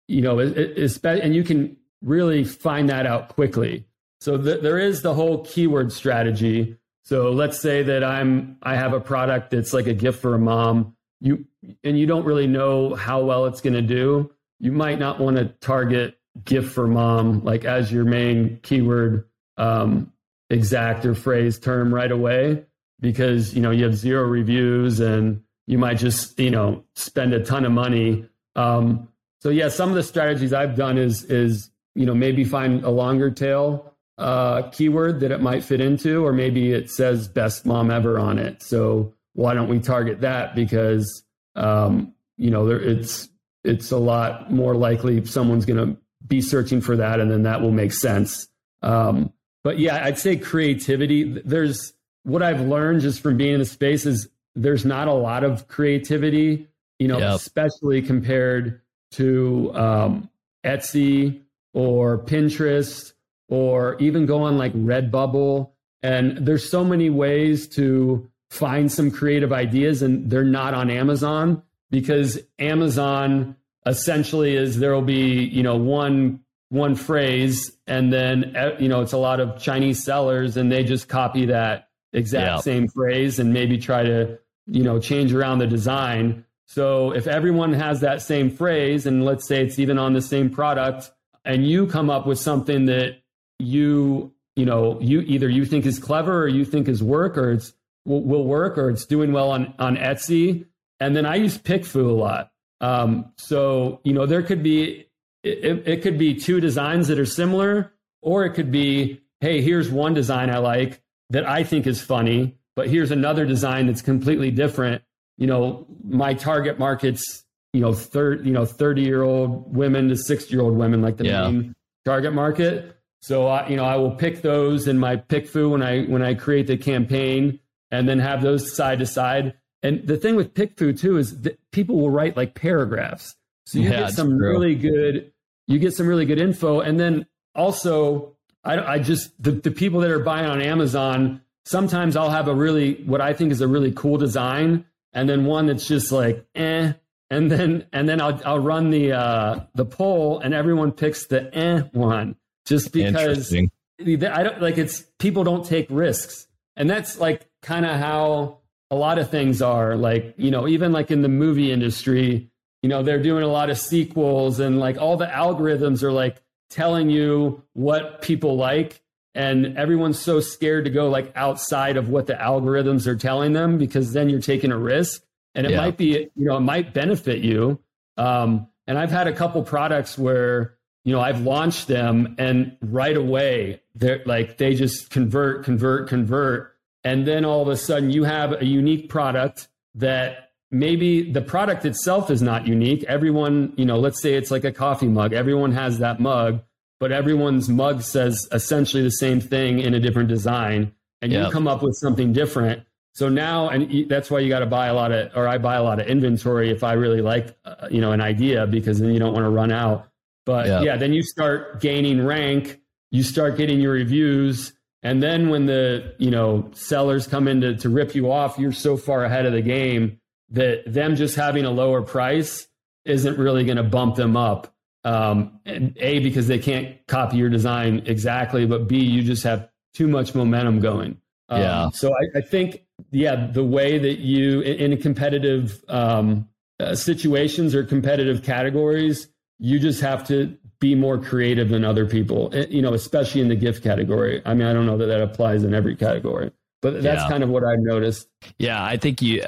[0.09, 3.87] you know, it, it, and you can really find that out quickly.
[4.20, 6.76] So th- there is the whole keyword strategy.
[7.05, 10.38] So let's say that I'm I have a product that's like a gift for a
[10.38, 10.95] mom.
[11.20, 11.46] You
[11.83, 14.31] and you don't really know how well it's going to do.
[14.59, 19.26] You might not want to target gift for mom like as your main keyword
[19.57, 20.12] um,
[20.50, 22.64] exact or phrase term right away
[23.00, 27.42] because you know you have zero reviews and you might just you know spend a
[27.42, 28.29] ton of money.
[28.55, 29.09] Um,
[29.42, 32.90] so yeah, some of the strategies I've done is is you know maybe find a
[32.90, 37.90] longer tail uh, keyword that it might fit into, or maybe it says best mom
[37.90, 38.62] ever on it.
[38.62, 40.55] So why don't we target that?
[40.55, 41.22] Because
[41.55, 43.29] um, you know, there, it's
[43.64, 47.61] it's a lot more likely someone's going to be searching for that, and then that
[47.61, 48.49] will make sense.
[48.83, 51.40] Um, but yeah, I'd say creativity.
[51.44, 55.44] There's what I've learned just from being in the space is there's not a lot
[55.44, 56.68] of creativity,
[56.99, 57.35] you know, yep.
[57.35, 58.81] especially compared
[59.12, 60.31] to um,
[60.64, 61.42] Etsy
[61.75, 63.12] or Pinterest
[63.49, 65.70] or even go on like Redbubble.
[66.03, 71.62] And there's so many ways to find some creative ideas, and they're not on Amazon
[71.90, 78.88] because Amazon essentially is there will be you know one one phrase and then you
[78.88, 83.38] know it's a lot of Chinese sellers and they just copy that exact same phrase
[83.38, 86.45] and maybe try to you know change around the design.
[86.66, 90.51] So if everyone has that same phrase and let's say it's even on the same
[90.51, 91.12] product
[91.45, 93.19] and you come up with something that
[93.61, 97.53] you you know you either you think is clever or you think is work or
[97.53, 97.73] it's
[98.07, 100.66] will, will work or it's doing well on on Etsy
[101.01, 102.51] and then I use PickFu a lot.
[102.81, 105.09] Um, so you know there could be
[105.42, 107.92] it, it could be two designs that are similar,
[108.23, 112.57] or it could be hey here's one design I like that I think is funny,
[112.75, 115.03] but here's another design that's completely different.
[115.38, 120.16] You know my target markets you know third you know 30 year old women to
[120.16, 121.49] 60 year old women like the yeah.
[121.49, 125.83] main target market so I, you know, I will pick those in my PickFu when
[125.83, 127.59] I when I create the campaign,
[127.90, 129.55] and then have those side to side.
[129.83, 133.90] And the thing with PickFu too is that people will write like paragraphs, so you
[133.90, 134.51] yeah, get some true.
[134.51, 135.33] really good,
[135.66, 140.01] you get some really good info, and then also I, I just the, the people
[140.01, 141.42] that are buying on Amazon.
[141.64, 145.44] Sometimes I'll have a really what I think is a really cool design, and then
[145.44, 146.92] one that's just like eh,
[147.31, 151.57] and then and then I'll I'll run the uh, the poll, and everyone picks the
[151.57, 156.46] eh one just because I don't like it's people don't take risks.
[156.77, 158.59] And that's like kind of how
[158.92, 162.48] a lot of things are like, you know, even like in the movie industry,
[162.81, 166.40] you know, they're doing a lot of sequels and like all the algorithms are like
[166.70, 169.02] telling you what people like
[169.35, 173.79] and everyone's so scared to go like outside of what the algorithms are telling them
[173.79, 175.24] because then you're taking a risk
[175.57, 175.79] and it yeah.
[175.79, 177.79] might be you know it might benefit you
[178.16, 180.76] um, and i've had a couple products where
[181.07, 186.76] you know, I've launched them and right away they're like they just convert, convert, convert.
[187.07, 191.85] And then all of a sudden you have a unique product that maybe the product
[191.85, 193.05] itself is not unique.
[193.05, 195.33] Everyone, you know, let's say it's like a coffee mug.
[195.33, 196.62] Everyone has that mug,
[196.99, 200.92] but everyone's mug says essentially the same thing in a different design.
[201.23, 201.47] And yep.
[201.47, 202.83] you come up with something different.
[203.14, 205.77] So now, and that's why you got to buy a lot of, or I buy
[205.77, 209.12] a lot of inventory if I really like, uh, you know, an idea because then
[209.12, 210.09] you don't want to run out.
[210.45, 210.81] But yeah.
[210.81, 212.81] yeah, then you start gaining rank,
[213.12, 214.73] you start getting your reviews,
[215.07, 218.73] and then when the you know sellers come in to, to rip you off, you're
[218.73, 220.19] so far ahead of the game
[220.51, 222.66] that them just having a lower price
[223.05, 224.75] isn't really going to bump them up.
[225.05, 230.09] Um, a because they can't copy your design exactly, but B you just have too
[230.09, 231.19] much momentum going.
[231.49, 231.90] Um, yeah.
[231.90, 236.49] So I, I, think yeah the way that you in, in competitive um,
[236.81, 242.51] uh, situations or competitive categories you just have to be more creative than other people,
[242.53, 244.43] eh, you know, especially in the gift category.
[244.45, 247.29] I mean, I don't know that that applies in every category, but that's yeah.
[247.29, 248.29] kind of what I've noticed.
[248.59, 249.45] Yeah, I think you,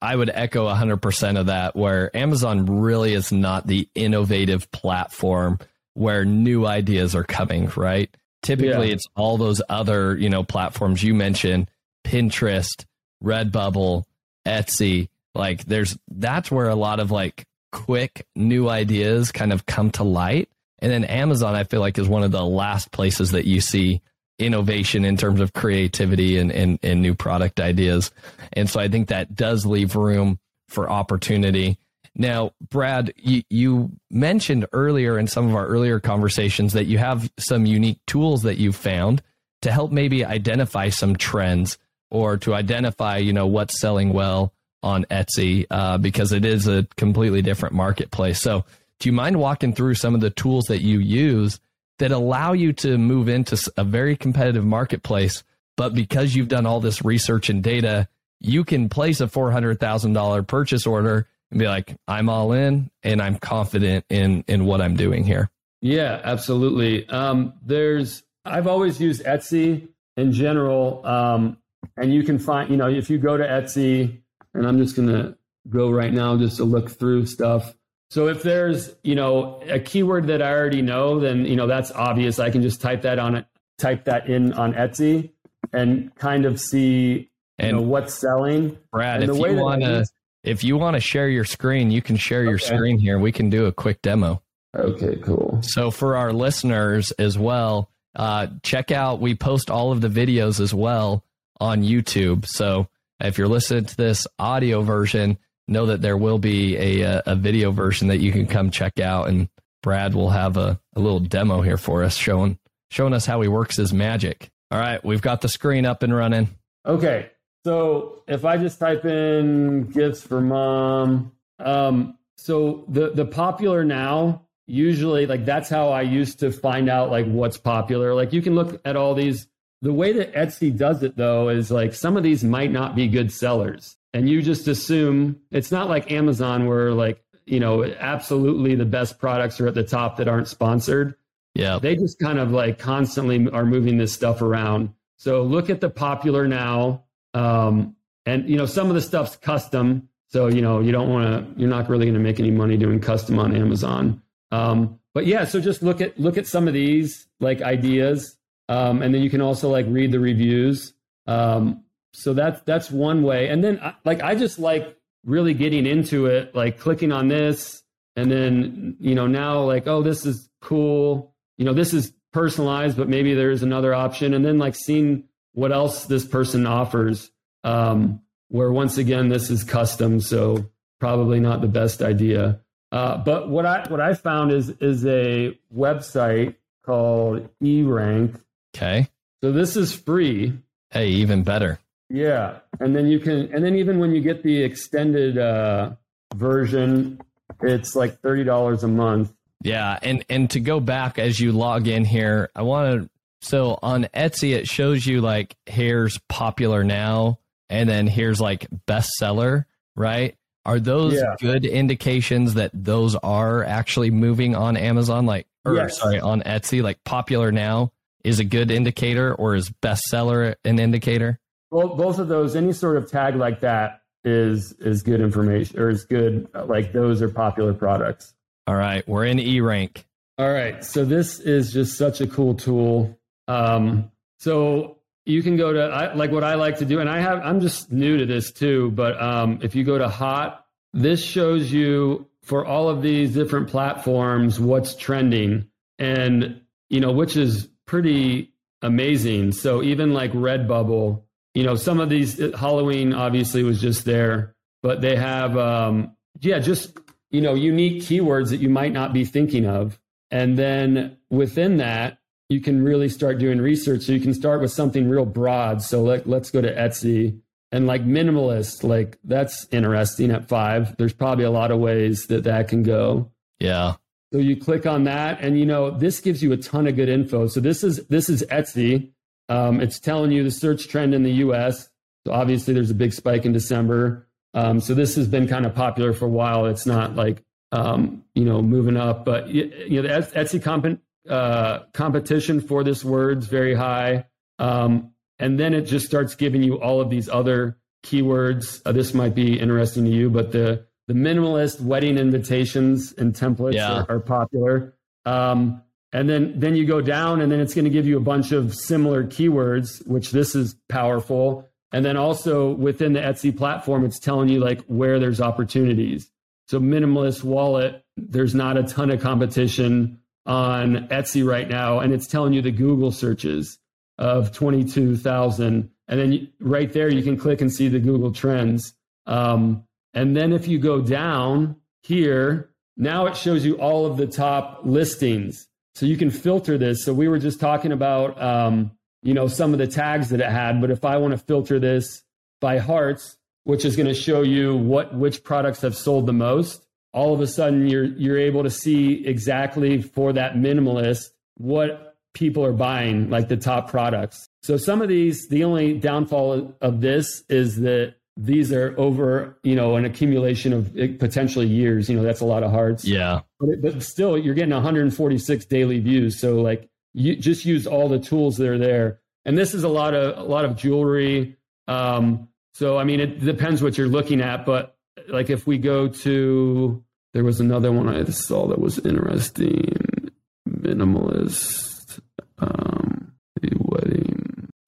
[0.00, 5.58] I would echo 100% of that, where Amazon really is not the innovative platform
[5.94, 8.14] where new ideas are coming, right?
[8.42, 8.94] Typically, yeah.
[8.94, 11.68] it's all those other, you know, platforms you mentioned,
[12.04, 12.84] Pinterest,
[13.22, 14.04] Redbubble,
[14.46, 15.08] Etsy.
[15.34, 20.04] Like, there's that's where a lot of like quick new ideas kind of come to
[20.04, 20.48] light.
[20.80, 24.00] And then Amazon, I feel like, is one of the last places that you see
[24.38, 28.12] innovation in terms of creativity and, and, and new product ideas.
[28.52, 30.38] And so I think that does leave room
[30.68, 31.78] for opportunity.
[32.14, 37.30] Now, Brad, you, you mentioned earlier in some of our earlier conversations that you have
[37.38, 39.22] some unique tools that you've found
[39.62, 41.78] to help maybe identify some trends
[42.10, 44.52] or to identify, you know, what's selling well
[44.82, 48.40] on Etsy uh, because it is a completely different marketplace.
[48.40, 48.64] So,
[48.98, 51.60] do you mind walking through some of the tools that you use
[51.98, 55.44] that allow you to move into a very competitive marketplace?
[55.76, 58.08] But because you've done all this research and data,
[58.40, 63.38] you can place a $400,000 purchase order and be like, I'm all in and I'm
[63.38, 65.50] confident in, in what I'm doing here.
[65.80, 67.08] Yeah, absolutely.
[67.08, 71.06] Um, there's, I've always used Etsy in general.
[71.06, 71.58] Um,
[71.96, 74.20] and you can find, you know, if you go to Etsy,
[74.54, 75.36] and I'm just going to
[75.68, 77.74] go right now just to look through stuff.
[78.10, 81.90] So if there's, you know, a keyword that I already know, then, you know, that's
[81.90, 82.38] obvious.
[82.38, 83.46] I can just type that on it
[83.78, 85.30] type that in on Etsy
[85.72, 88.76] and kind of see and you know, what's selling.
[88.92, 90.04] Brad, if you want to
[90.44, 93.18] if you want to share your screen, you can share your screen here.
[93.18, 94.42] We can do a quick demo.
[94.76, 95.60] Okay, cool.
[95.62, 100.60] So for our listeners as well, uh, check out we post all of the videos
[100.60, 101.24] as well
[101.60, 102.46] on YouTube.
[102.46, 102.88] So
[103.20, 105.38] if you're listening to this audio version,
[105.68, 109.28] know that there will be a, a video version that you can come check out
[109.28, 109.48] and
[109.82, 112.58] Brad will have a, a little demo here for us showing
[112.90, 114.50] showing us how he works his magic.
[114.70, 116.48] All right, we've got the screen up and running.
[116.84, 117.30] Okay.
[117.64, 124.46] So if I just type in gifts for mom, um, so the the popular now
[124.66, 128.14] usually like that's how I used to find out like what's popular.
[128.14, 129.48] Like you can look at all these.
[129.80, 133.06] The way that Etsy does it though is like some of these might not be
[133.06, 138.74] good sellers, and you just assume it's not like Amazon where like you know absolutely
[138.74, 141.14] the best products are at the top that aren't sponsored.
[141.54, 144.94] Yeah, they just kind of like constantly are moving this stuff around.
[145.16, 147.04] So look at the popular now
[147.34, 147.96] um,
[148.26, 151.60] and you know, some of the stuff's custom, so you know you don't want to.
[151.60, 154.22] You're not really going to make any money doing custom on Amazon.
[154.50, 158.36] Um, but yeah, so just look at look at some of these like ideas,
[158.68, 160.92] um, and then you can also like read the reviews.
[161.26, 163.48] Um, so that's that's one way.
[163.48, 167.82] And then like I just like really getting into it, like clicking on this,
[168.16, 171.34] and then you know now like oh this is cool.
[171.56, 175.72] You know this is personalized, but maybe there's another option, and then like seeing what
[175.72, 177.30] else this person offers.
[177.64, 182.60] Um, where once again, this is custom, so probably not the best idea.
[182.90, 186.54] Uh, but what I what I found is is a website
[186.84, 188.40] called eRank.
[188.74, 189.08] Okay.
[189.42, 190.58] So this is free.
[190.90, 191.78] Hey, even better.
[192.10, 195.92] Yeah, and then you can, and then even when you get the extended uh,
[196.34, 197.20] version,
[197.60, 199.32] it's like thirty dollars a month.
[199.62, 203.78] Yeah, and and to go back as you log in here, I want to so
[203.82, 207.38] on Etsy, it shows you like here's popular now,
[207.68, 210.36] and then here's like bestseller, right?
[210.64, 211.34] Are those yeah.
[211.40, 215.24] good indications that those are actually moving on Amazon?
[215.26, 215.98] Like, or yes.
[215.98, 217.92] sorry, on Etsy, like popular now
[218.24, 221.38] is a good indicator, or is bestseller an indicator?
[221.70, 225.88] Well, both of those, any sort of tag like that is is good information, or
[225.88, 226.48] is good.
[226.54, 228.34] Like those are popular products.
[228.66, 230.06] All right, we're in E rank.
[230.38, 233.18] All right, so this is just such a cool tool.
[233.48, 237.20] Um, so you can go to I, like what I like to do, and I
[237.20, 238.90] have I'm just new to this too.
[238.90, 243.68] But um, if you go to Hot, this shows you for all of these different
[243.68, 248.52] platforms what's trending, and you know which is pretty
[248.82, 249.52] amazing.
[249.52, 251.22] So even like Redbubble,
[251.54, 256.58] you know some of these Halloween obviously was just there, but they have um, yeah
[256.58, 256.98] just
[257.30, 259.98] you know unique keywords that you might not be thinking of,
[260.30, 262.18] and then within that
[262.48, 264.02] you can really start doing research.
[264.02, 265.82] So you can start with something real broad.
[265.82, 267.40] So let, let's go to Etsy
[267.70, 270.96] and like minimalist, like that's interesting at five.
[270.96, 273.30] There's probably a lot of ways that that can go.
[273.58, 273.94] Yeah.
[274.32, 277.08] So you click on that and you know, this gives you a ton of good
[277.08, 277.46] info.
[277.46, 279.10] So this is, this is Etsy.
[279.48, 281.88] Um, it's telling you the search trend in the US.
[282.26, 284.28] So obviously there's a big spike in December.
[284.54, 286.66] Um, so this has been kind of popular for a while.
[286.66, 287.42] It's not like,
[287.72, 293.04] um, you know, moving up, but you, know, the Etsy comp- uh, competition for this
[293.04, 294.26] word's very high.
[294.58, 298.80] Um, and then it just starts giving you all of these other keywords.
[298.84, 303.74] Uh, this might be interesting to you, but the the minimalist wedding invitations and templates
[303.74, 304.02] yeah.
[304.02, 304.94] are, are, popular.
[305.24, 305.82] Um,
[306.12, 308.52] and then then you go down, and then it's going to give you a bunch
[308.52, 311.68] of similar keywords, which this is powerful.
[311.92, 316.30] And then also within the Etsy platform, it's telling you like where there's opportunities.
[316.66, 322.26] So minimalist wallet, there's not a ton of competition on Etsy right now, and it's
[322.26, 323.78] telling you the Google searches
[324.18, 325.90] of 22,000.
[326.08, 328.94] And then right there, you can click and see the Google trends.
[329.26, 329.84] Um,
[330.14, 334.80] and then if you go down here, now it shows you all of the top
[334.84, 335.67] listings.
[335.98, 337.04] So you can filter this.
[337.04, 338.92] So we were just talking about, um,
[339.24, 340.80] you know, some of the tags that it had.
[340.80, 342.22] But if I want to filter this
[342.60, 346.86] by hearts, which is going to show you what which products have sold the most,
[347.12, 352.64] all of a sudden you're you're able to see exactly for that minimalist what people
[352.64, 357.42] are buying like the top products so some of these the only downfall of this
[357.48, 362.22] is that these are over you know an accumulation of eh, potentially years you know
[362.22, 366.60] that's a lot of hearts yeah but, but still you're getting 146 daily views so
[366.60, 370.14] like you just use all the tools that are there and this is a lot
[370.14, 371.56] of a lot of jewelry
[371.88, 374.96] um so i mean it depends what you're looking at but
[375.28, 377.02] like if we go to
[377.34, 380.30] there was another one I saw that was interesting.
[380.68, 382.20] Minimalist.
[382.58, 382.97] Um,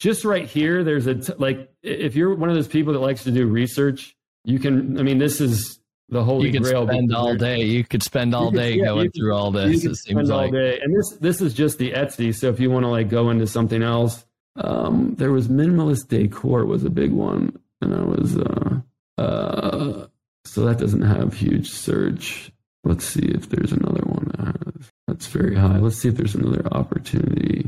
[0.01, 3.23] just right here, there's a t- like if you're one of those people that likes
[3.25, 4.99] to do research, you can.
[4.99, 5.79] I mean, this is
[6.09, 6.87] the holy you could grail.
[6.87, 7.61] spend all day.
[7.61, 9.85] You could spend all day yeah, going through all this.
[9.85, 10.53] it seems like.
[10.53, 12.35] And this this is just the Etsy.
[12.35, 14.25] So if you want to like go into something else,
[14.57, 18.81] um, there was minimalist decor was a big one, and I was uh,
[19.19, 20.07] uh,
[20.47, 22.51] so that doesn't have huge search.
[22.85, 25.77] Let's see if there's another one that has, that's very high.
[25.77, 27.60] Let's see if there's another opportunity.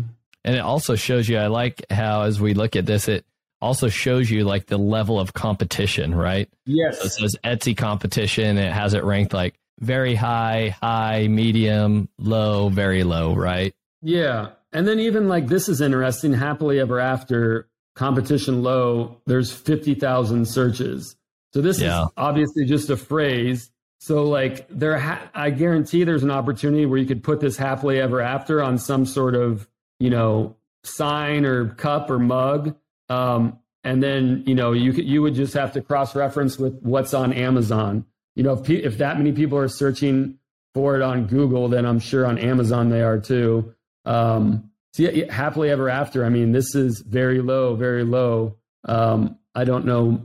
[0.45, 3.24] And it also shows you, I like how as we look at this, it
[3.61, 6.49] also shows you like the level of competition, right?
[6.66, 6.99] Yes.
[6.99, 8.59] So it says Etsy competition.
[8.59, 13.74] it has it ranked like very high, high, medium, low, very low, right?
[14.03, 14.51] Yeah.
[14.72, 16.32] And then even like this is interesting.
[16.32, 21.16] Happily ever after competition low, there's 50,000 searches.
[21.53, 22.05] So this yeah.
[22.05, 23.70] is obviously just a phrase.
[24.01, 28.01] So like there, ha- I guarantee there's an opportunity where you could put this happily
[28.01, 29.68] ever after on some sort of
[30.03, 32.74] you know, sign or cup or mug.
[33.09, 37.14] Um, and then, you know, you you would just have to cross reference with what's
[37.14, 38.05] on Amazon.
[38.34, 40.38] You know, if, if that many people are searching
[40.74, 43.76] for it on Google, then I'm sure on Amazon they are too.
[44.05, 46.24] Um, so yeah, happily ever after.
[46.24, 48.57] I mean, this is very low, very low.
[48.84, 50.20] Um, I don't know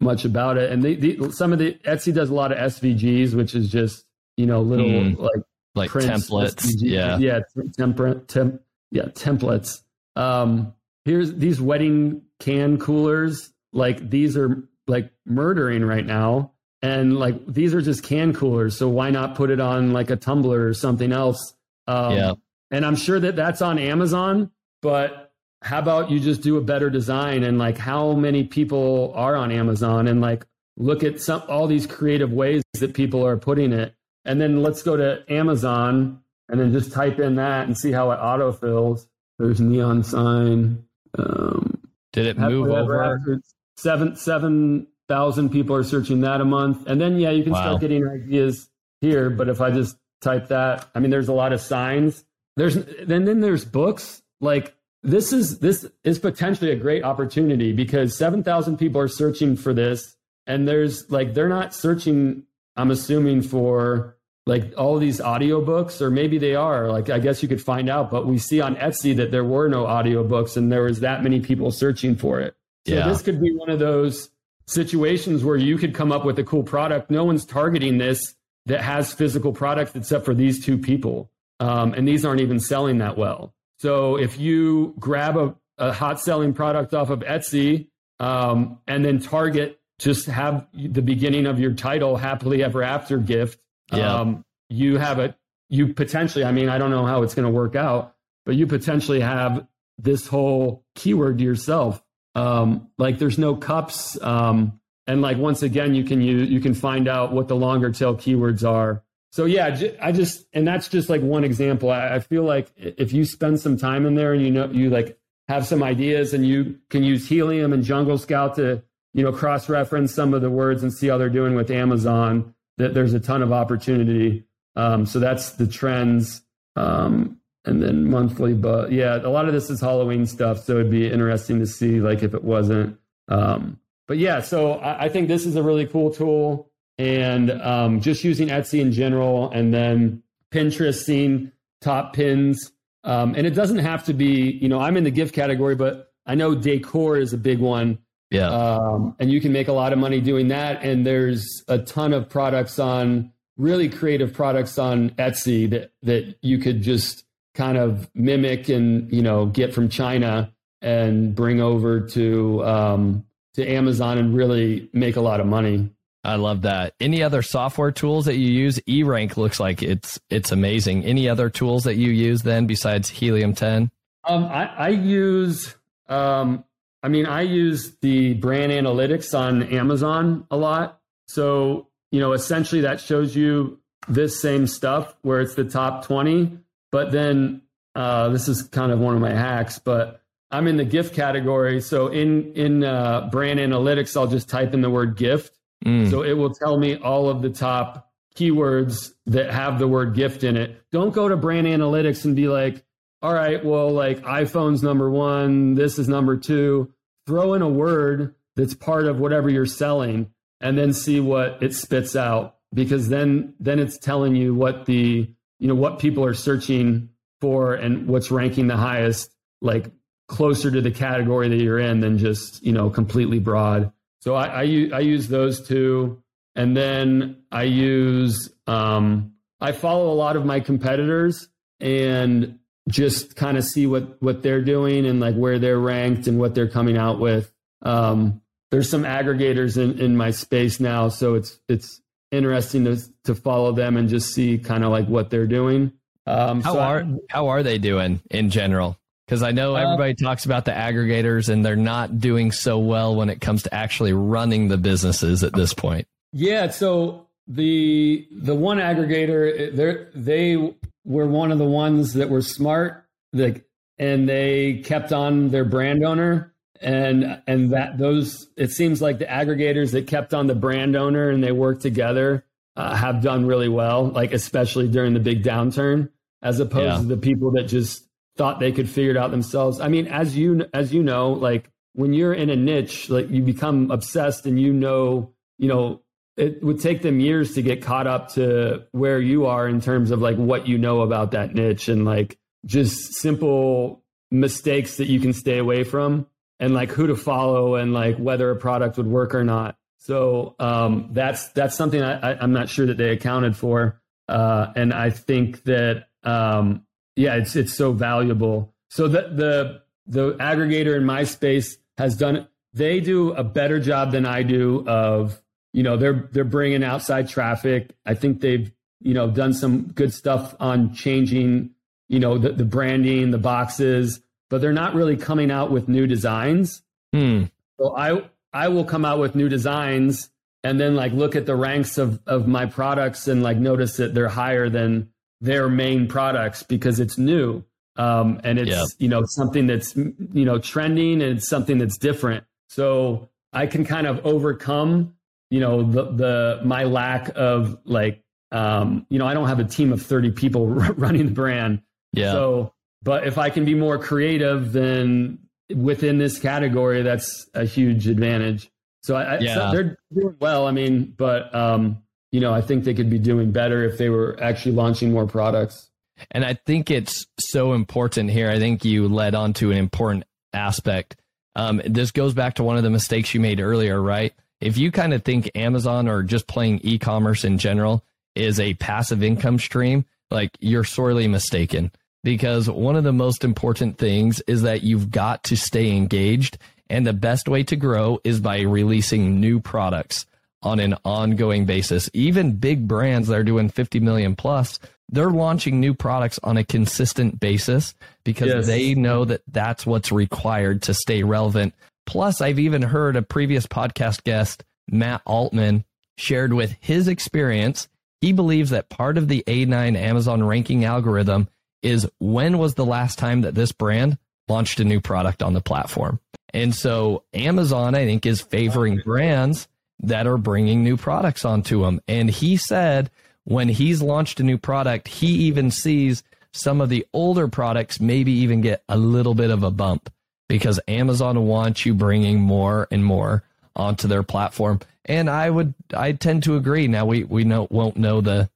[0.00, 3.32] much about it, and the, the, some of the Etsy does a lot of SVGs,
[3.32, 4.04] which is just
[4.36, 5.42] you know little mm, like
[5.74, 6.56] like templates.
[6.56, 6.74] SVGs.
[6.80, 7.40] Yeah, yeah,
[7.78, 8.60] temp, temp,
[8.90, 9.82] yeah, templates.
[10.16, 10.74] Um,
[11.04, 13.52] here's these wedding can coolers.
[13.72, 16.52] Like these are like murdering right now.
[16.82, 18.76] And like these are just can coolers.
[18.76, 21.54] So why not put it on like a tumbler or something else?
[21.86, 22.32] Um, yeah.
[22.70, 24.50] And I'm sure that that's on Amazon,
[24.82, 25.32] but
[25.62, 29.50] how about you just do a better design and like how many people are on
[29.50, 30.44] Amazon and like
[30.76, 33.94] look at some all these creative ways that people are putting it.
[34.24, 38.10] And then let's go to Amazon and then just type in that and see how
[38.10, 39.06] it autofills.
[39.38, 40.84] There's neon sign.
[41.18, 41.78] Um,
[42.12, 43.40] Did it move over?
[43.76, 47.62] Seven seven thousand people are searching that a month, and then yeah, you can wow.
[47.62, 48.68] start getting ideas
[49.00, 49.30] here.
[49.30, 52.24] But if I just type that, I mean, there's a lot of signs.
[52.56, 54.74] There's then then there's books like
[55.04, 60.16] this is this is potentially a great opportunity because 7,000 people are searching for this
[60.46, 62.44] and there's like they're not searching
[62.76, 64.13] I'm assuming for
[64.46, 68.10] like all these audiobooks or maybe they are like i guess you could find out
[68.10, 71.40] but we see on etsy that there were no audiobooks and there was that many
[71.40, 72.54] people searching for it.
[72.86, 73.08] So yeah.
[73.08, 74.30] this could be one of those
[74.66, 77.10] situations where you could come up with a cool product.
[77.10, 78.34] No one's targeting this
[78.66, 81.30] that has physical products except for these two people.
[81.60, 83.54] Um, and these aren't even selling that well.
[83.78, 87.88] So if you grab a, a hot selling product off of etsy
[88.20, 93.60] um, and then target just have the beginning of your title happily ever after gift
[93.92, 94.20] yeah.
[94.20, 95.36] Um, you have a
[95.68, 96.44] you potentially.
[96.44, 98.14] I mean, I don't know how it's going to work out,
[98.46, 99.66] but you potentially have
[99.98, 102.02] this whole keyword to yourself.
[102.34, 104.20] Um, like there's no cups.
[104.20, 107.90] Um, and like once again, you can you you can find out what the longer
[107.90, 109.02] tail keywords are.
[109.32, 111.90] So yeah, I just and that's just like one example.
[111.90, 114.90] I, I feel like if you spend some time in there and you know you
[114.90, 115.18] like
[115.48, 118.82] have some ideas and you can use Helium and Jungle Scout to
[119.12, 122.53] you know cross reference some of the words and see how they're doing with Amazon
[122.78, 124.44] that there's a ton of opportunity.
[124.76, 126.42] Um, so that's the trends.
[126.76, 130.64] Um, and then monthly, but yeah, a lot of this is Halloween stuff.
[130.64, 132.98] So it'd be interesting to see like if it wasn't.
[133.28, 138.00] Um, but yeah, so I, I, think this is a really cool tool and um,
[138.02, 142.70] just using Etsy in general and then Pinterest seeing top pins.
[143.02, 146.12] Um, and it doesn't have to be, you know, I'm in the gift category, but
[146.26, 147.98] I know decor is a big one.
[148.34, 148.48] Yeah.
[148.48, 150.82] Um, and you can make a lot of money doing that.
[150.82, 156.58] And there's a ton of products on really creative products on Etsy that, that you
[156.58, 157.24] could just
[157.54, 163.24] kind of mimic and, you know, get from China and bring over to, um,
[163.54, 165.90] to Amazon and really make a lot of money.
[166.24, 166.94] I love that.
[166.98, 168.80] Any other software tools that you use?
[168.88, 171.04] E-Rank looks like it's it's amazing.
[171.04, 173.90] Any other tools that you use then besides Helium 10?
[174.26, 175.76] Um, I, I use
[176.08, 176.64] um,
[177.04, 181.02] I mean, I use the brand analytics on Amazon a lot.
[181.28, 183.78] So, you know, essentially that shows you
[184.08, 186.58] this same stuff where it's the top 20.
[186.90, 187.60] But then
[187.94, 191.82] uh, this is kind of one of my hacks, but I'm in the gift category.
[191.82, 195.58] So in, in uh, brand analytics, I'll just type in the word gift.
[195.84, 196.10] Mm.
[196.10, 200.42] So it will tell me all of the top keywords that have the word gift
[200.42, 200.82] in it.
[200.90, 202.82] Don't go to brand analytics and be like,
[203.24, 206.92] all right, well, like iPhone's number one, this is number two.
[207.26, 211.72] Throw in a word that's part of whatever you're selling and then see what it
[211.72, 216.34] spits out because then then it's telling you what the you know what people are
[216.34, 217.08] searching
[217.40, 219.90] for and what's ranking the highest like
[220.28, 223.90] closer to the category that you're in than just you know completely broad.
[224.20, 224.60] So I, I,
[224.92, 226.22] I use those two,
[226.54, 231.48] and then I use um, I follow a lot of my competitors
[231.80, 232.58] and
[232.88, 236.54] just kind of see what what they're doing and like where they're ranked and what
[236.54, 237.52] they're coming out with.
[237.82, 243.34] Um, there's some aggregators in, in my space now, so it's it's interesting to to
[243.34, 245.92] follow them and just see kind of like what they're doing.
[246.26, 248.98] Um, how so are I, how are they doing in general?
[249.26, 252.78] Because I know uh, everybody uh, talks about the aggregators and they're not doing so
[252.78, 256.06] well when it comes to actually running the businesses at this point.
[256.32, 260.74] Yeah, so the the one aggregator they they
[261.04, 263.64] were one of the ones that were smart, like,
[263.98, 269.24] and they kept on their brand owner and and that those it seems like the
[269.24, 272.44] aggregators that kept on the brand owner and they worked together
[272.76, 276.10] uh, have done really well like especially during the big downturn
[276.42, 276.98] as opposed yeah.
[276.98, 280.36] to the people that just thought they could figure it out themselves i mean as
[280.36, 284.60] you as you know like when you're in a niche like you become obsessed and
[284.60, 286.02] you know you know
[286.36, 290.10] it would take them years to get caught up to where you are in terms
[290.10, 295.20] of like what you know about that niche and like just simple mistakes that you
[295.20, 296.26] can stay away from
[296.58, 299.76] and like who to follow and like whether a product would work or not.
[299.98, 304.92] So um, that's that's something I, am not sure that they accounted for, uh, and
[304.92, 306.84] I think that um,
[307.16, 308.74] yeah, it's it's so valuable.
[308.90, 314.12] So the the the aggregator in my space has done they do a better job
[314.12, 315.40] than I do of
[315.74, 317.90] you know they're they're bringing outside traffic.
[318.06, 321.70] I think they've you know done some good stuff on changing
[322.08, 326.06] you know the, the branding, the boxes, but they're not really coming out with new
[326.06, 326.82] designs.
[327.12, 327.44] Hmm.
[327.78, 328.22] So I
[328.52, 330.30] I will come out with new designs
[330.62, 334.14] and then like look at the ranks of of my products and like notice that
[334.14, 335.10] they're higher than
[335.40, 337.64] their main products because it's new.
[337.96, 338.84] Um, and it's yeah.
[338.98, 342.44] you know something that's you know trending and it's something that's different.
[342.68, 345.14] So I can kind of overcome
[345.54, 349.64] you know the the my lack of like um, you know I don't have a
[349.64, 351.80] team of thirty people running the brand.
[352.12, 352.32] Yeah.
[352.32, 352.74] So
[353.04, 355.38] but if I can be more creative, then
[355.72, 358.68] within this category, that's a huge advantage.
[359.04, 359.54] So I, yeah.
[359.54, 360.66] So they're doing well.
[360.66, 362.02] I mean, but um,
[362.32, 365.28] you know, I think they could be doing better if they were actually launching more
[365.28, 365.88] products.
[366.32, 368.50] And I think it's so important here.
[368.50, 371.14] I think you led on to an important aspect.
[371.54, 374.34] Um, this goes back to one of the mistakes you made earlier, right?
[374.60, 379.22] If you kind of think Amazon or just playing e-commerce in general is a passive
[379.22, 381.92] income stream, like you're sorely mistaken
[382.24, 386.58] because one of the most important things is that you've got to stay engaged.
[386.90, 390.26] And the best way to grow is by releasing new products
[390.62, 392.10] on an ongoing basis.
[392.12, 394.78] Even big brands that are doing 50 million plus,
[395.10, 397.94] they're launching new products on a consistent basis
[398.24, 398.66] because yes.
[398.66, 401.74] they know that that's what's required to stay relevant.
[402.06, 405.84] Plus, I've even heard a previous podcast guest, Matt Altman,
[406.16, 407.88] shared with his experience.
[408.20, 411.48] He believes that part of the A9 Amazon ranking algorithm
[411.82, 415.60] is when was the last time that this brand launched a new product on the
[415.60, 416.20] platform?
[416.52, 419.68] And so Amazon, I think, is favoring brands
[420.00, 422.00] that are bringing new products onto them.
[422.06, 423.10] And he said
[423.44, 428.32] when he's launched a new product, he even sees some of the older products maybe
[428.32, 430.10] even get a little bit of a bump
[430.48, 433.42] because Amazon wants you bringing more and more
[433.76, 434.80] onto their platform.
[435.04, 436.88] And I would, I tend to agree.
[436.88, 438.48] Now we, we know, won't know the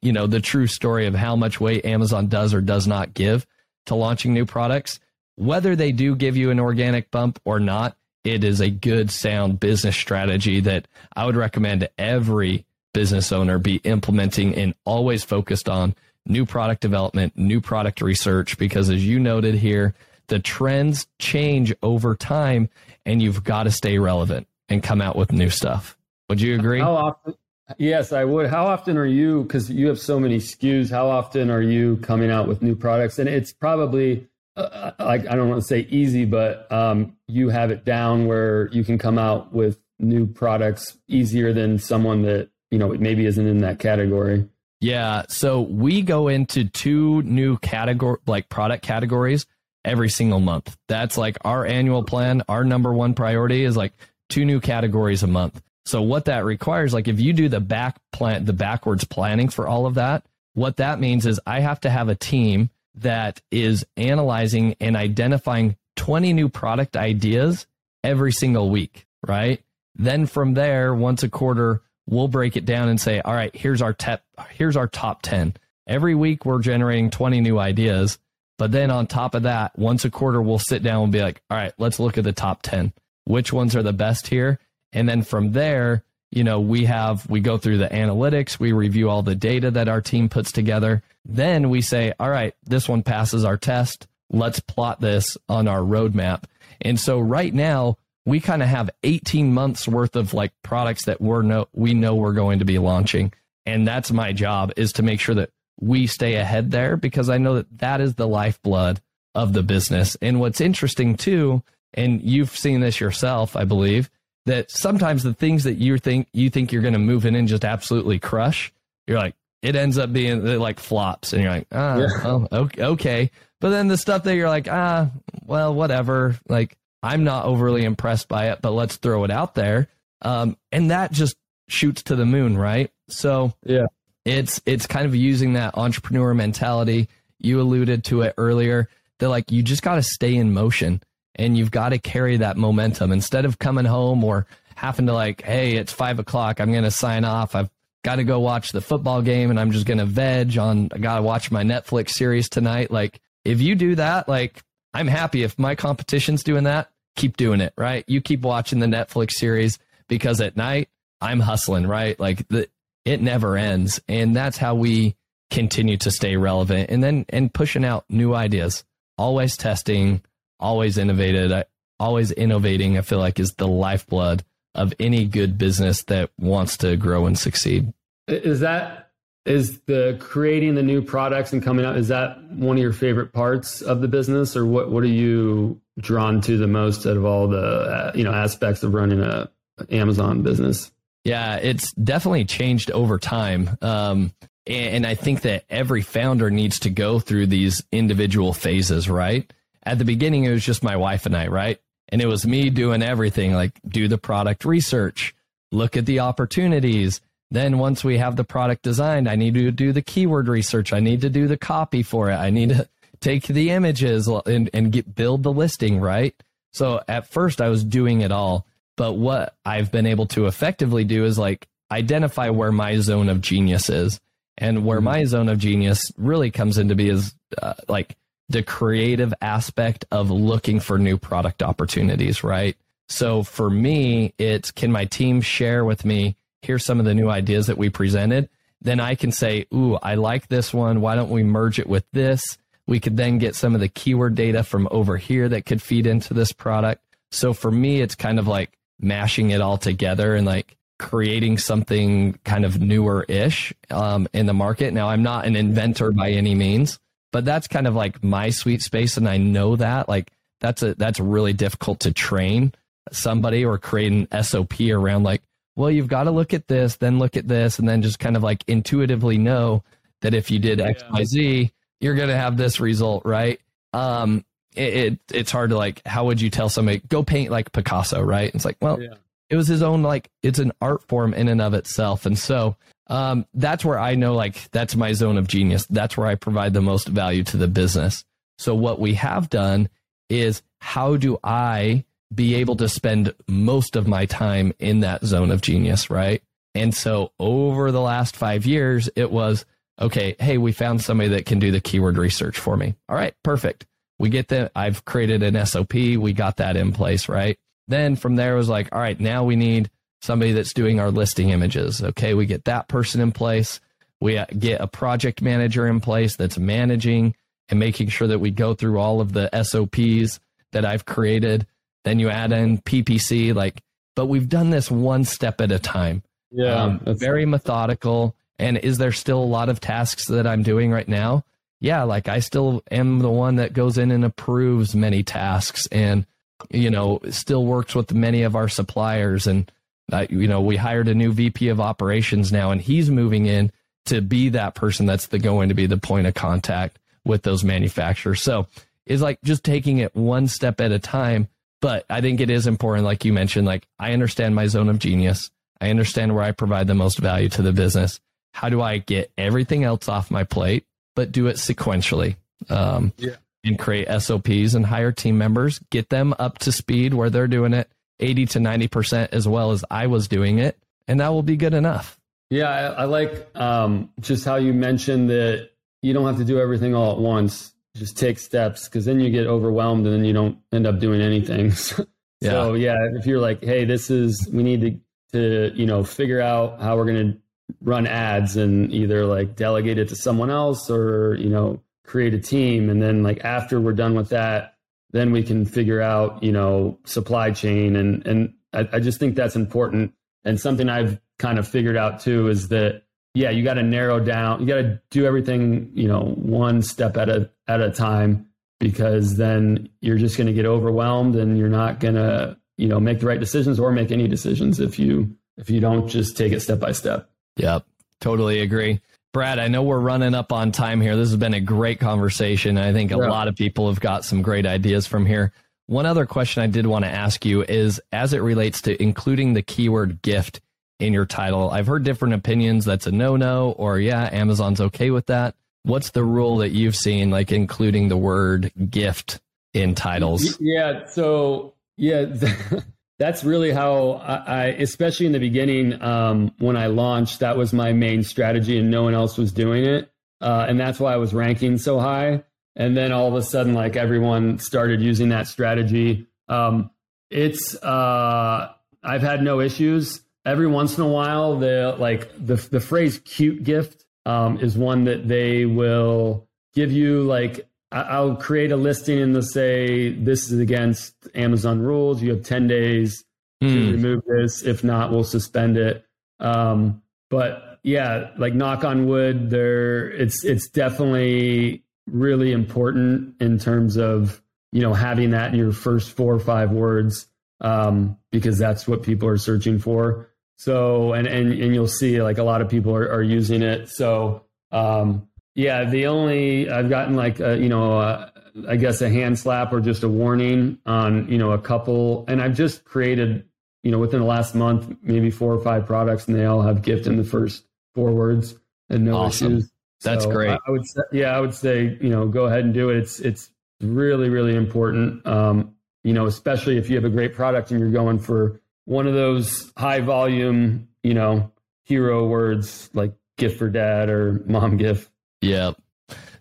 [0.00, 3.46] you know, the true story of how much weight Amazon does or does not give
[3.86, 5.00] to launching new products.
[5.36, 9.60] Whether they do give you an organic bump or not, it is a good, sound
[9.60, 15.94] business strategy that I would recommend every business owner be implementing and always focused on
[16.24, 19.94] new product development, new product research, because as you noted here,
[20.26, 22.68] the trends change over time
[23.06, 25.96] and you've got to stay relevant and come out with new stuff.
[26.28, 26.80] Would you agree?
[26.80, 27.34] How often,
[27.78, 28.48] Yes, I would.
[28.50, 32.30] How often are you, because you have so many SKUs, how often are you coming
[32.30, 33.18] out with new products?
[33.18, 37.48] And it's probably, uh, uh, like, I don't want to say easy, but um, you
[37.48, 42.50] have it down where you can come out with new products easier than someone that,
[42.70, 44.46] you know, maybe isn't in that category.
[44.80, 45.22] Yeah.
[45.28, 49.46] So we go into two new category, like product categories
[49.84, 50.76] every single month.
[50.88, 52.42] That's like our annual plan.
[52.48, 53.92] Our number one priority is like
[54.28, 55.60] two new categories a month.
[55.86, 59.68] So what that requires, like if you do the back plan, the backwards planning for
[59.68, 60.24] all of that,
[60.54, 65.76] what that means is I have to have a team that is analyzing and identifying
[65.96, 67.66] 20 new product ideas
[68.02, 69.62] every single week, right?
[69.96, 73.82] Then from there, once a quarter, we'll break it down and say, all right, here's
[73.82, 75.54] our top, here's our top 10.
[75.86, 78.18] Every week we're generating 20 new ideas.
[78.58, 81.42] But then on top of that, once a quarter, we'll sit down and be like,
[81.50, 82.92] all right, let's look at the top 10.
[83.24, 84.58] Which ones are the best here?
[84.92, 89.08] And then from there, you know, we have, we go through the analytics, we review
[89.08, 91.02] all the data that our team puts together.
[91.24, 94.06] Then we say, all right, this one passes our test.
[94.30, 96.44] Let's plot this on our roadmap.
[96.80, 101.20] And so right now, we kind of have 18 months worth of like products that
[101.20, 103.32] we're no, we know we're going to be launching.
[103.66, 105.50] And that's my job is to make sure that
[105.80, 109.00] we stay ahead there because I know that that is the lifeblood
[109.34, 110.16] of the business.
[110.22, 111.62] And what's interesting too,
[111.92, 114.10] and you've seen this yourself, I believe,
[114.46, 117.48] that sometimes the things that you think you think you're going to move in and
[117.48, 118.72] just absolutely crush,
[119.06, 122.08] you're like, it ends up being like flops, and you're like, ah, yeah.
[122.24, 123.30] oh, okay.
[123.60, 125.10] But then the stuff that you're like, ah,
[125.46, 126.38] well, whatever.
[126.48, 129.88] Like, I'm not overly impressed by it, but let's throw it out there.
[130.20, 131.36] Um, and that just
[131.68, 132.90] shoots to the moon, right?
[133.08, 133.86] So yeah,
[134.24, 137.08] it's it's kind of using that entrepreneur mentality.
[137.38, 138.88] You alluded to it earlier.
[139.18, 141.02] That like you just got to stay in motion
[141.36, 145.42] and you've got to carry that momentum instead of coming home or having to like,
[145.42, 146.60] hey, it's five o'clock.
[146.60, 147.54] I'm going to sign off.
[147.54, 147.70] I've
[148.02, 150.98] got to go watch the football game and I'm just going to veg on, I
[150.98, 152.90] got to watch my Netflix series tonight.
[152.90, 154.62] Like, if you do that, like,
[154.92, 158.04] I'm happy if my competition's doing that, keep doing it, right?
[158.06, 160.88] You keep watching the Netflix series because at night
[161.20, 162.18] I'm hustling, right?
[162.20, 162.68] Like, the,
[163.04, 164.00] it never ends.
[164.08, 165.16] And that's how we
[165.50, 168.84] continue to stay relevant and then, and pushing out new ideas,
[169.18, 170.22] always testing,
[170.58, 171.64] always innovated,
[172.00, 174.44] always innovating, I feel like is the lifeblood
[174.74, 177.92] of any good business that wants to grow and succeed.
[178.26, 179.04] Is that
[179.44, 183.32] is the creating the new products and coming out is that one of your favorite
[183.32, 187.26] parts of the business or what what are you drawn to the most out of
[187.26, 189.50] all the uh, you know aspects of running a
[189.90, 190.90] Amazon business?
[191.24, 193.78] Yeah, it's definitely changed over time.
[193.80, 194.32] Um,
[194.66, 199.50] and I think that every founder needs to go through these individual phases, right?
[199.82, 201.78] At the beginning, it was just my wife and I, right?
[202.08, 205.34] And it was me doing everything like do the product research,
[205.70, 207.20] look at the opportunities.
[207.50, 210.92] Then once we have the product designed, I need to do the keyword research.
[210.92, 212.36] I need to do the copy for it.
[212.36, 212.88] I need to
[213.20, 216.34] take the images and, and get build the listing, right?
[216.72, 218.66] So at first I was doing it all.
[218.96, 223.40] But what I've been able to effectively do is like identify where my zone of
[223.40, 224.20] genius is.
[224.56, 225.04] And where mm-hmm.
[225.04, 228.16] my zone of genius really comes into be is uh, like
[228.48, 232.76] the creative aspect of looking for new product opportunities, right?
[233.08, 237.28] So for me, it's can my team share with me, here's some of the new
[237.28, 238.48] ideas that we presented.
[238.80, 241.00] Then I can say, ooh, I like this one.
[241.00, 242.42] Why don't we merge it with this?
[242.86, 246.06] We could then get some of the keyword data from over here that could feed
[246.06, 247.02] into this product.
[247.30, 252.38] So for me, it's kind of like mashing it all together and like creating something
[252.44, 254.94] kind of newer ish um, in the market.
[254.94, 256.98] Now, I'm not an inventor by any means,
[257.34, 260.30] but that's kind of like my sweet space and i know that like
[260.60, 262.72] that's a that's really difficult to train
[263.10, 265.42] somebody or create an sop around like
[265.74, 268.36] well you've got to look at this then look at this and then just kind
[268.36, 269.82] of like intuitively know
[270.20, 273.60] that if you did xyz you're going to have this result right
[273.92, 274.44] um
[274.74, 278.20] it, it, it's hard to like how would you tell somebody go paint like picasso
[278.20, 279.14] right it's like well yeah.
[279.50, 282.76] it was his own like it's an art form in and of itself and so
[283.08, 285.86] um, that's where I know like that's my zone of genius.
[285.86, 288.24] That's where I provide the most value to the business.
[288.58, 289.88] So what we have done
[290.28, 292.04] is how do I
[292.34, 296.42] be able to spend most of my time in that zone of genius, right?
[296.74, 299.64] And so over the last five years, it was
[300.00, 300.34] okay.
[300.40, 302.94] Hey, we found somebody that can do the keyword research for me.
[303.08, 303.86] All right, perfect.
[304.24, 304.72] We get that.
[304.74, 305.92] I've created an SOP.
[305.92, 307.58] We got that in place, right?
[307.88, 309.90] Then from there it was like, all right, now we need
[310.22, 312.02] somebody that's doing our listing images.
[312.02, 313.80] Okay, we get that person in place.
[314.22, 317.34] We uh, get a project manager in place that's managing
[317.68, 320.40] and making sure that we go through all of the SOPs
[320.72, 321.66] that I've created.
[322.04, 323.82] Then you add in PPC, like,
[324.16, 326.22] but we've done this one step at a time.
[326.50, 328.34] Yeah, um, very methodical.
[328.58, 331.44] And is there still a lot of tasks that I'm doing right now?
[331.84, 336.24] Yeah, like I still am the one that goes in and approves many tasks and,
[336.70, 339.70] you know, still works with many of our suppliers and
[340.10, 343.70] uh, you know, we hired a new VP of operations now, and he's moving in
[344.06, 347.62] to be that person that's the going to be the point of contact with those
[347.64, 348.40] manufacturers.
[348.40, 348.66] So
[349.04, 351.48] it's like just taking it one step at a time.
[351.82, 354.98] But I think it is important, like you mentioned, like I understand my zone of
[354.98, 355.50] genius.
[355.82, 358.20] I understand where I provide the most value to the business.
[358.52, 362.36] How do I get everything else off my plate, but do it sequentially?
[362.68, 363.36] Um, yeah.
[363.64, 367.72] And create SOPs and hire team members, get them up to speed where they're doing
[367.72, 367.90] it,
[368.20, 370.78] 80 to 90% as well as I was doing it.
[371.08, 372.18] And that will be good enough.
[372.50, 375.70] Yeah, I, I like um, just how you mentioned that
[376.02, 377.72] you don't have to do everything all at once.
[377.96, 381.20] just take steps because then you get overwhelmed and then you don't end up doing
[381.20, 381.72] anything.
[382.40, 382.50] Yeah.
[382.50, 385.00] So yeah, if you're like, hey, this is we need to
[385.32, 387.38] to you know figure out how we're going to
[387.80, 392.40] run ads and either like delegate it to someone else or you know create a
[392.40, 392.90] team.
[392.90, 394.72] And then like after we're done with that
[395.12, 397.96] then we can figure out you know supply chain.
[397.96, 400.12] And and I, I just think that's important.
[400.44, 403.02] And something i've kind of figured out too is that
[403.34, 407.16] yeah you got to narrow down you got to do everything you know one step
[407.16, 408.46] at a at a time
[408.78, 413.00] because then you're just going to get overwhelmed and you're not going to you know
[413.00, 416.52] make the right decisions or make any decisions if you if you don't just take
[416.52, 417.84] it step by step Yep,
[418.20, 419.00] totally agree.
[419.32, 421.16] Brad, I know we're running up on time here.
[421.16, 422.78] This has been a great conversation.
[422.78, 423.28] I think a Yeah.
[423.28, 425.52] lot of people have got some great ideas from here.
[425.86, 429.52] One other question I did want to ask you is as it relates to including
[429.52, 430.60] the keyword gift
[431.00, 431.70] in your title.
[431.70, 435.54] I've heard different opinions that's a no no, or yeah, Amazon's okay with that.
[435.82, 439.40] What's the rule that you've seen, like including the word gift
[439.74, 440.56] in titles?
[440.60, 441.06] Yeah.
[441.06, 442.26] So yeah,
[443.18, 447.72] that's really how I, I especially in the beginning um, when I launched, that was
[447.72, 450.10] my main strategy, and no one else was doing it,
[450.40, 452.44] uh, and that's why I was ranking so high.
[452.76, 456.26] And then all of a sudden, like everyone started using that strategy.
[456.48, 456.90] Um,
[457.30, 460.22] it's uh, I've had no issues.
[460.44, 465.04] Every once in a while, the like the the phrase "cute gift" um, is one
[465.04, 467.68] that they will give you like
[468.02, 472.22] I'll create a listing and they'll say this is against Amazon rules.
[472.22, 473.24] You have 10 days
[473.62, 473.90] to Hmm.
[473.92, 474.62] remove this.
[474.62, 476.04] If not, we'll suspend it.
[476.40, 483.96] Um, but yeah, like knock on wood, there it's it's definitely really important in terms
[483.96, 484.42] of
[484.72, 487.28] you know having that in your first four or five words
[487.60, 490.28] um, because that's what people are searching for.
[490.56, 493.88] So and and and you'll see like a lot of people are, are using it.
[493.88, 498.30] So um, yeah, the only I've gotten like a, you know uh,
[498.68, 502.40] I guess a hand slap or just a warning on you know a couple, and
[502.42, 503.44] I've just created
[503.82, 506.82] you know within the last month maybe four or five products, and they all have
[506.82, 508.54] gift in the first four words
[508.88, 509.58] and no Awesome.
[509.58, 509.70] issues.
[510.02, 510.50] That's So great.
[510.50, 512.96] I, I would say, yeah, I would say you know go ahead and do it.
[512.98, 513.50] It's it's
[513.80, 515.26] really really important.
[515.26, 519.06] Um, you know, especially if you have a great product and you're going for one
[519.06, 521.50] of those high volume, you know,
[521.84, 525.10] hero words like gift for dad or mom gift.
[525.44, 525.76] Yep.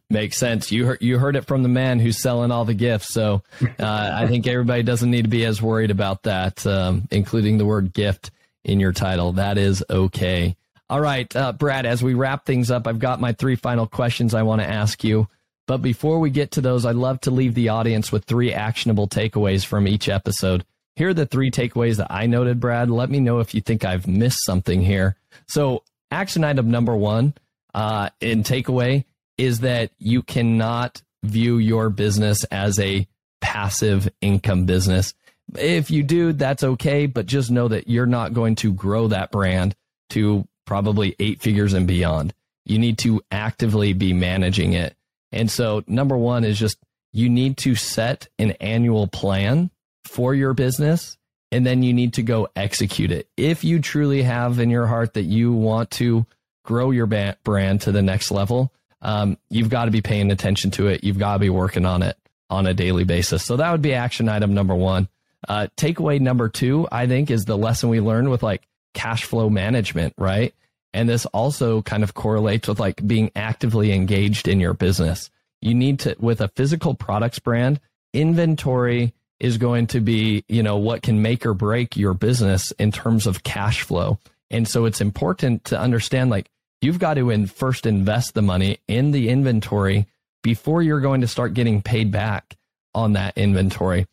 [0.10, 0.72] Makes sense.
[0.72, 3.14] You heard you heard it from the man who's selling all the gifts.
[3.14, 3.42] So
[3.80, 7.66] uh, I think everybody doesn't need to be as worried about that, um, including the
[7.66, 8.30] word gift
[8.64, 9.34] in your title.
[9.34, 10.56] That is okay.
[10.90, 11.86] All right, uh, Brad.
[11.86, 15.04] As we wrap things up, I've got my three final questions I want to ask
[15.04, 15.28] you.
[15.66, 19.08] But before we get to those, I'd love to leave the audience with three actionable
[19.08, 20.66] takeaways from each episode.
[20.96, 22.92] Here are the three takeaways that I noted, Brad.
[22.92, 25.16] Let me know if you think I've missed something here.
[25.48, 27.34] So, action item number one
[27.74, 29.06] uh, in takeaway
[29.38, 33.08] is that you cannot view your business as a
[33.42, 35.14] passive income business.
[35.58, 39.32] If you do, that's okay, but just know that you're not going to grow that
[39.32, 39.76] brand
[40.12, 42.34] to probably eight figures and beyond.
[42.66, 44.96] You need to actively be managing it.
[45.32, 46.78] And so, number one is just
[47.12, 49.70] you need to set an annual plan
[50.06, 51.18] for your business
[51.52, 53.28] and then you need to go execute it.
[53.38, 56.26] If you truly have in your heart that you want to
[56.64, 60.88] grow your brand to the next level, um, you've got to be paying attention to
[60.88, 61.04] it.
[61.04, 62.18] You've got to be working on it
[62.50, 63.44] on a daily basis.
[63.44, 65.10] So that would be action item number one.
[65.48, 69.50] Uh, takeaway number two, I think, is the lesson we learned with like cash flow
[69.50, 70.54] management, right?
[70.94, 75.30] And this also kind of correlates with like being actively engaged in your business.
[75.62, 77.80] You need to, with a physical products brand,
[78.14, 82.92] inventory is going to be, you know, what can make or break your business in
[82.92, 84.20] terms of cash flow.
[84.52, 86.50] And so it's important to understand like
[86.84, 90.08] you've got to in, first invest the money in the inventory
[90.44, 92.56] before you're going to start getting paid back
[92.94, 94.06] on that inventory.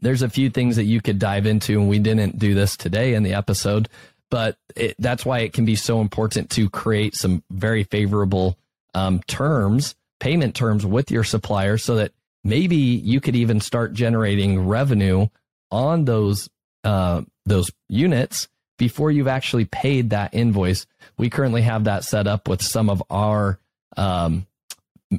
[0.00, 3.14] There's a few things that you could dive into, and we didn't do this today
[3.14, 3.88] in the episode,
[4.30, 8.56] but it, that's why it can be so important to create some very favorable
[8.94, 12.12] um, terms, payment terms with your suppliers so that
[12.44, 15.26] maybe you could even start generating revenue
[15.70, 16.48] on those
[16.84, 18.48] uh, those units
[18.78, 20.86] before you've actually paid that invoice.
[21.18, 23.58] We currently have that set up with some of our
[23.96, 24.46] um,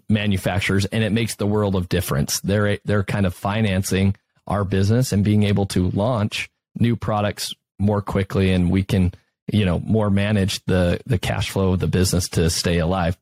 [0.08, 2.40] manufacturers, and it makes the world of difference.
[2.40, 4.16] They're they're kind of financing
[4.48, 9.14] our business and being able to launch new products more quickly, and we can
[9.52, 13.18] you know more manage the the cash flow of the business to stay alive.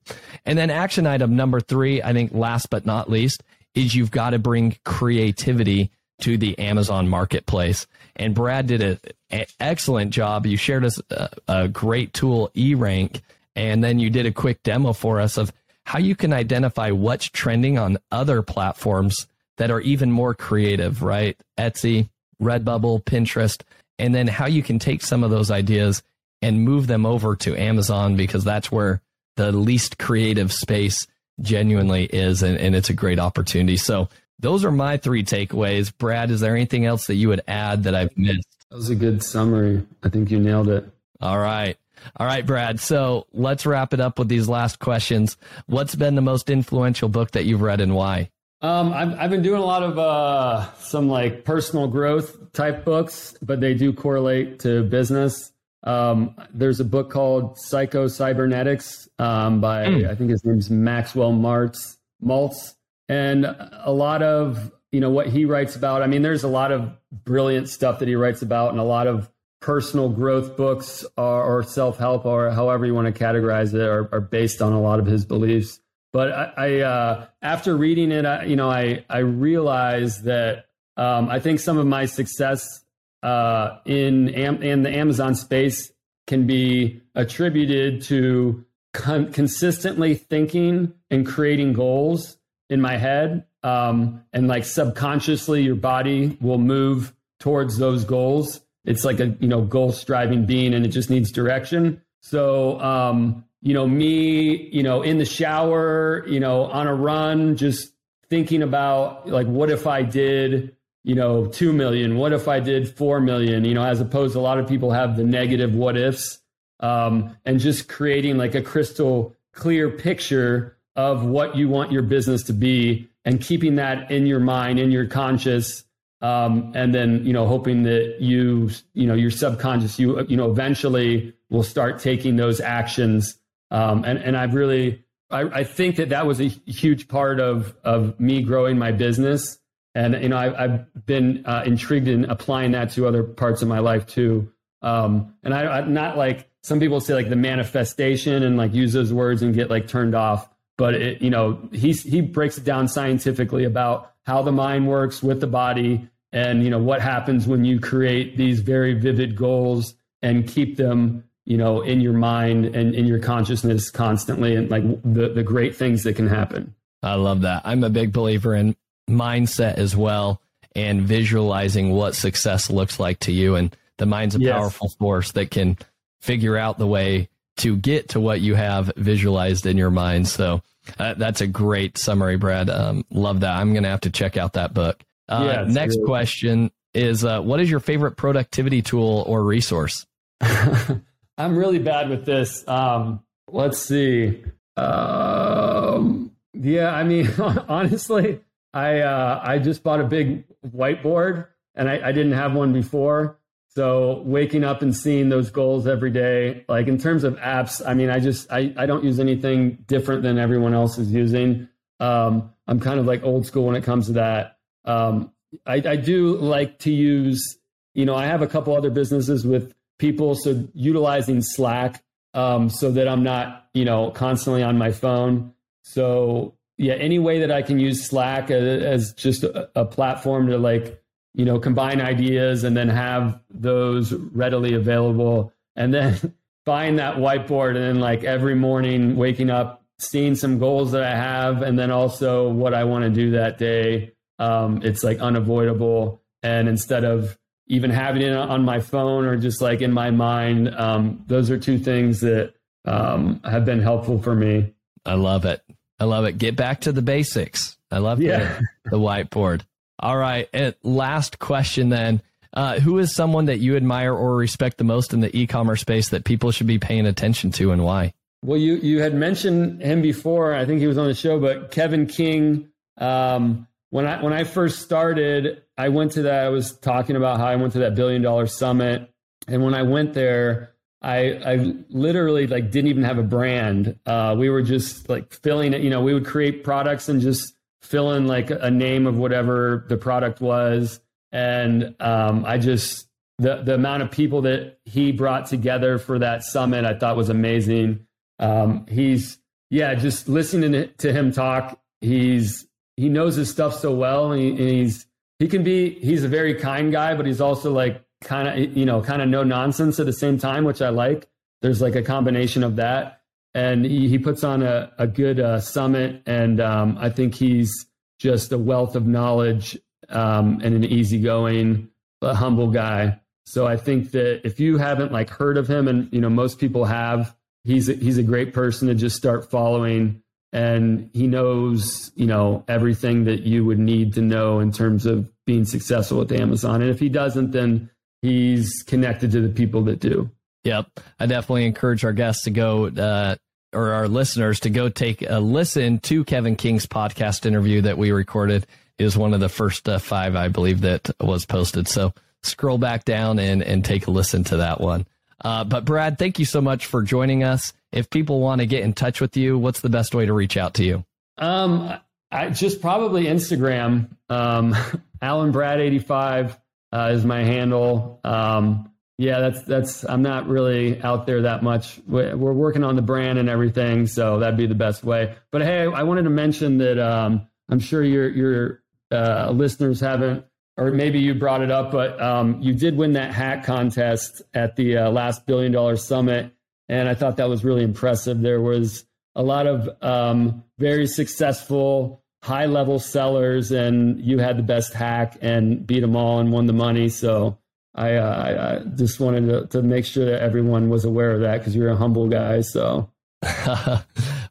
[0.46, 3.44] And then action item number three, I think last but not least,
[3.76, 7.88] is you've got to bring creativity to the Amazon marketplace.
[8.16, 9.00] And Brad did
[9.30, 10.46] an excellent job.
[10.46, 13.22] You shared us a, a great tool, E-Rank,
[13.56, 15.52] and then you did a quick demo for us of
[15.86, 21.38] how you can identify what's trending on other platforms that are even more creative, right?
[21.58, 22.10] Etsy,
[22.42, 23.62] Redbubble, Pinterest,
[23.98, 26.04] and then how you can take some of those ideas
[26.42, 29.02] and move them over to Amazon because that's where
[29.38, 31.08] the least creative space
[31.42, 32.44] genuinely is.
[32.44, 33.78] And, and it's a great opportunity.
[33.78, 34.10] So
[34.40, 35.96] those are my three takeaways.
[35.96, 38.48] Brad, is there anything else that you would add that I've missed?
[38.70, 39.86] That was a good summary.
[40.04, 40.86] I think you nailed it.
[41.22, 41.78] All right.
[42.16, 42.80] All right, Brad.
[42.80, 45.38] So let's wrap it up with these last questions.
[45.66, 48.30] What's been the most influential book that you've read and why?
[48.62, 53.36] Um, I've, I've been doing a lot of uh, some like personal growth type books,
[53.42, 55.52] but they do correlate to business.
[55.84, 60.10] Um, there's a book called Psycho Cybernetics um, by mm.
[60.10, 62.74] I think his name's Maxwell Martz Maltz,
[63.10, 66.02] and a lot of you know what he writes about.
[66.02, 69.08] I mean, there's a lot of brilliant stuff that he writes about, and a lot
[69.08, 69.30] of
[69.60, 74.08] personal growth books or, or self help or however you want to categorize it are,
[74.14, 75.80] are based on a lot of his beliefs.
[76.14, 81.30] But I, I uh, after reading it, I, you know, I I realized that um,
[81.30, 82.84] I think some of my success
[83.24, 85.92] uh, in Am- in the Amazon space
[86.28, 92.37] can be attributed to con- consistently thinking and creating goals
[92.70, 98.62] in my head, um, and like subconsciously, your body will move towards those goals.
[98.86, 102.02] It's like a you know goal striving being, and it just needs direction.
[102.22, 107.56] So um, you know, me, you know, in the shower, you know, on a run,
[107.56, 107.92] just
[108.30, 112.18] thinking about like, what if I did, you know, 2 million?
[112.18, 113.66] What if I did 4 million?
[113.66, 116.40] You know, as opposed to a lot of people have the negative what ifs
[116.80, 122.44] um, and just creating like a crystal clear picture of what you want your business
[122.44, 125.86] to be and keeping that in your mind, in your conscious.
[126.20, 130.52] Um, and then, you know, hoping that you, you know, your subconscious, you, you know,
[130.52, 133.38] eventually will start taking those actions
[133.72, 137.76] um, and, and I've really, I, I, think that that was a huge part of,
[137.84, 139.60] of me growing my business.
[139.94, 143.68] And, you know, I, have been uh, intrigued in applying that to other parts of
[143.68, 144.52] my life too.
[144.82, 148.94] Um, and I, I'm not like some people say like the manifestation and like use
[148.94, 150.50] those words and get like turned off.
[150.78, 155.24] But it, you know, he he breaks it down scientifically about how the mind works
[155.24, 159.96] with the body, and you know what happens when you create these very vivid goals
[160.22, 164.84] and keep them you know, in your mind and in your consciousness constantly and like
[165.04, 166.76] the, the great things that can happen.
[167.02, 167.62] I love that.
[167.64, 168.76] I'm a big believer in
[169.10, 170.42] mindset as well
[170.76, 173.56] and visualizing what success looks like to you.
[173.56, 174.52] And the mind's a yes.
[174.52, 175.78] powerful force that can
[176.20, 180.28] figure out the way to get to what you have visualized in your mind.
[180.28, 180.62] So
[181.00, 182.70] uh, that's a great summary, Brad.
[182.70, 183.56] Um, love that.
[183.56, 185.04] I'm going to have to check out that book.
[185.30, 190.06] Uh, yeah, next really- question is uh, What is your favorite productivity tool or resource?
[190.42, 192.68] I'm really bad with this.
[192.68, 194.44] Um, let's see.
[194.76, 198.42] Um, yeah, I mean, honestly,
[198.74, 203.37] I uh, I just bought a big whiteboard, and I, I didn't have one before.
[203.78, 207.94] So waking up and seeing those goals every day, like in terms of apps, I
[207.94, 211.70] mean, I just I, I don't use anything different than everyone else is using.
[212.00, 214.58] Um, I'm kind of like old school when it comes to that.
[214.86, 215.32] Um,
[215.68, 217.60] I, I do like to use,
[217.94, 220.34] you know, I have a couple other businesses with people.
[220.34, 222.04] So utilizing Slack
[222.34, 225.54] um, so that I'm not, you know, constantly on my phone.
[225.84, 230.48] So yeah, any way that I can use Slack as, as just a, a, platform
[230.48, 231.00] to like,
[231.38, 235.54] you know, combine ideas and then have those readily available.
[235.76, 236.34] And then
[236.66, 241.16] find that whiteboard and then like every morning waking up, seeing some goals that I
[241.16, 244.14] have, and then also what I want to do that day.
[244.40, 246.22] Um, it's like unavoidable.
[246.44, 250.74] And instead of even having it on my phone or just like in my mind.
[250.74, 252.54] Um, those are two things that
[252.86, 254.74] um, have been helpful for me.
[255.06, 255.62] I love it.
[256.00, 256.38] I love it.
[256.38, 257.78] Get back to the basics.
[257.92, 258.60] I love yeah.
[258.84, 259.62] the, the whiteboard.
[260.00, 260.48] All right.
[260.84, 262.22] Last question then.
[262.54, 266.10] Uh, who is someone that you admire or respect the most in the e-commerce space
[266.10, 268.14] that people should be paying attention to and why?
[268.44, 270.54] Well, you you had mentioned him before.
[270.54, 272.70] I think he was on the show, but Kevin King.
[272.98, 276.46] Um, when I when I first started, I went to that.
[276.46, 279.12] I was talking about how I went to that billion dollar summit,
[279.48, 283.98] and when I went there, I I literally like didn't even have a brand.
[284.06, 285.82] Uh, we were just like filling it.
[285.82, 287.54] You know, we would create products and just
[287.88, 291.00] fill in like a name of whatever the product was,
[291.32, 293.08] and um, I just
[293.38, 297.30] the the amount of people that he brought together for that summit, I thought was
[297.30, 298.06] amazing.
[298.40, 301.80] Um, he's yeah, just listening to him talk.
[302.02, 305.06] He's he knows his stuff so well, and, he, and he's
[305.40, 308.86] he can be he's a very kind guy, but he's also like kind of you
[308.86, 311.28] know kind of no nonsense at the same time, which I like.
[311.62, 313.17] There's like a combination of that,
[313.58, 316.22] and he, he puts on a, a good uh, summit.
[316.28, 317.74] And um, I think he's
[318.20, 319.76] just a wealth of knowledge
[320.10, 321.90] um, and an easygoing,
[322.22, 323.20] a humble guy.
[323.48, 326.60] So I think that if you haven't like heard of him, and you know most
[326.60, 330.22] people have, he's a, he's a great person to just start following,
[330.54, 335.32] and he knows you know everything that you would need to know in terms of
[335.46, 336.82] being successful with Amazon.
[336.82, 337.90] And if he doesn't, then
[338.22, 340.30] he's connected to the people that do.
[340.64, 342.88] Yep, I definitely encourage our guests to go.
[342.88, 343.38] Uh,
[343.74, 348.12] or our listeners to go take a listen to Kevin King's podcast interview that we
[348.12, 348.66] recorded.
[348.98, 351.88] Is one of the first uh, five, I believe, that was posted.
[351.88, 355.06] So scroll back down and, and take a listen to that one.
[355.44, 357.74] Uh, but Brad, thank you so much for joining us.
[357.92, 360.58] If people want to get in touch with you, what's the best way to reach
[360.58, 361.06] out to you?
[361.38, 361.94] Um,
[362.32, 364.10] I just probably Instagram.
[364.30, 364.76] Um,
[365.22, 366.58] Allen Brad eighty five
[366.92, 368.20] uh, is my handle.
[368.24, 370.06] Um, yeah, that's that's.
[370.08, 372.00] I'm not really out there that much.
[372.08, 375.36] We're working on the brand and everything, so that'd be the best way.
[375.52, 380.46] But hey, I wanted to mention that um, I'm sure your your uh, listeners haven't
[380.78, 384.76] or maybe you brought it up, but um, you did win that hack contest at
[384.76, 386.52] the uh, last billion dollar summit,
[386.88, 388.42] and I thought that was really impressive.
[388.42, 389.04] There was
[389.36, 395.38] a lot of um, very successful high level sellers, and you had the best hack
[395.42, 397.10] and beat them all and won the money.
[397.10, 397.58] So
[397.98, 401.58] I, uh, I just wanted to, to, make sure that everyone was aware of that
[401.58, 402.62] because you're a humble guy.
[402.62, 403.10] So.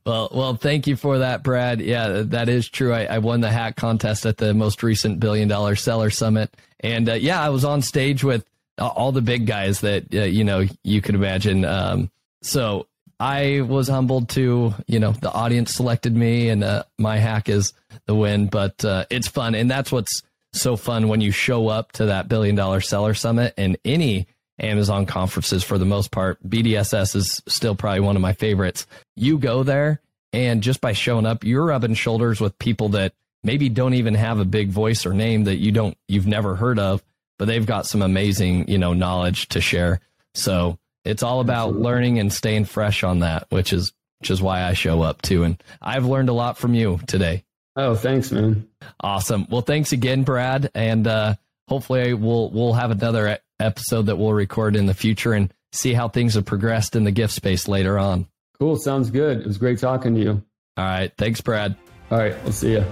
[0.04, 1.80] well, well, thank you for that, Brad.
[1.80, 2.92] Yeah, that is true.
[2.92, 7.08] I, I won the hack contest at the most recent billion dollar seller summit, and
[7.08, 8.44] uh, yeah, I was on stage with
[8.78, 11.64] all the big guys that uh, you know you could imagine.
[11.64, 12.10] Um,
[12.42, 12.86] so
[13.18, 17.72] I was humbled to you know the audience selected me, and uh, my hack is
[18.06, 18.46] the win.
[18.46, 20.22] But uh, it's fun, and that's what's
[20.56, 24.26] so fun when you show up to that billion dollar seller summit and any
[24.58, 26.42] Amazon conferences for the most part.
[26.48, 28.86] BDSS is still probably one of my favorites.
[29.14, 30.00] You go there
[30.32, 34.38] and just by showing up, you're rubbing shoulders with people that maybe don't even have
[34.38, 37.02] a big voice or name that you don't you've never heard of,
[37.38, 40.00] but they've got some amazing, you know, knowledge to share.
[40.34, 41.84] So it's all about Absolutely.
[41.84, 45.44] learning and staying fresh on that, which is which is why I show up too.
[45.44, 47.44] And I've learned a lot from you today.
[47.76, 48.68] Oh, thanks, man.
[49.00, 49.46] Awesome.
[49.50, 51.34] Well, thanks again, Brad, and uh,
[51.68, 56.08] hopefully we'll we'll have another episode that we'll record in the future and see how
[56.08, 58.26] things have progressed in the gift space later on.
[58.58, 58.76] Cool.
[58.76, 59.40] Sounds good.
[59.40, 60.42] It was great talking to you.
[60.78, 61.12] All right.
[61.18, 61.76] Thanks, Brad.
[62.10, 62.34] All right.
[62.42, 62.84] We'll see you.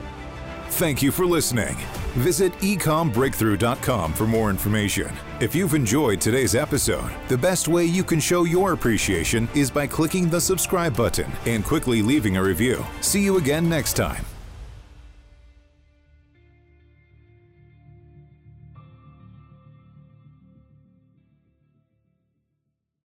[0.69, 1.77] Thank you for listening.
[2.15, 5.11] Visit ecommbreakthrough.com for more information.
[5.41, 9.87] If you've enjoyed today's episode, the best way you can show your appreciation is by
[9.87, 12.85] clicking the subscribe button and quickly leaving a review.
[13.01, 14.25] See you again next time.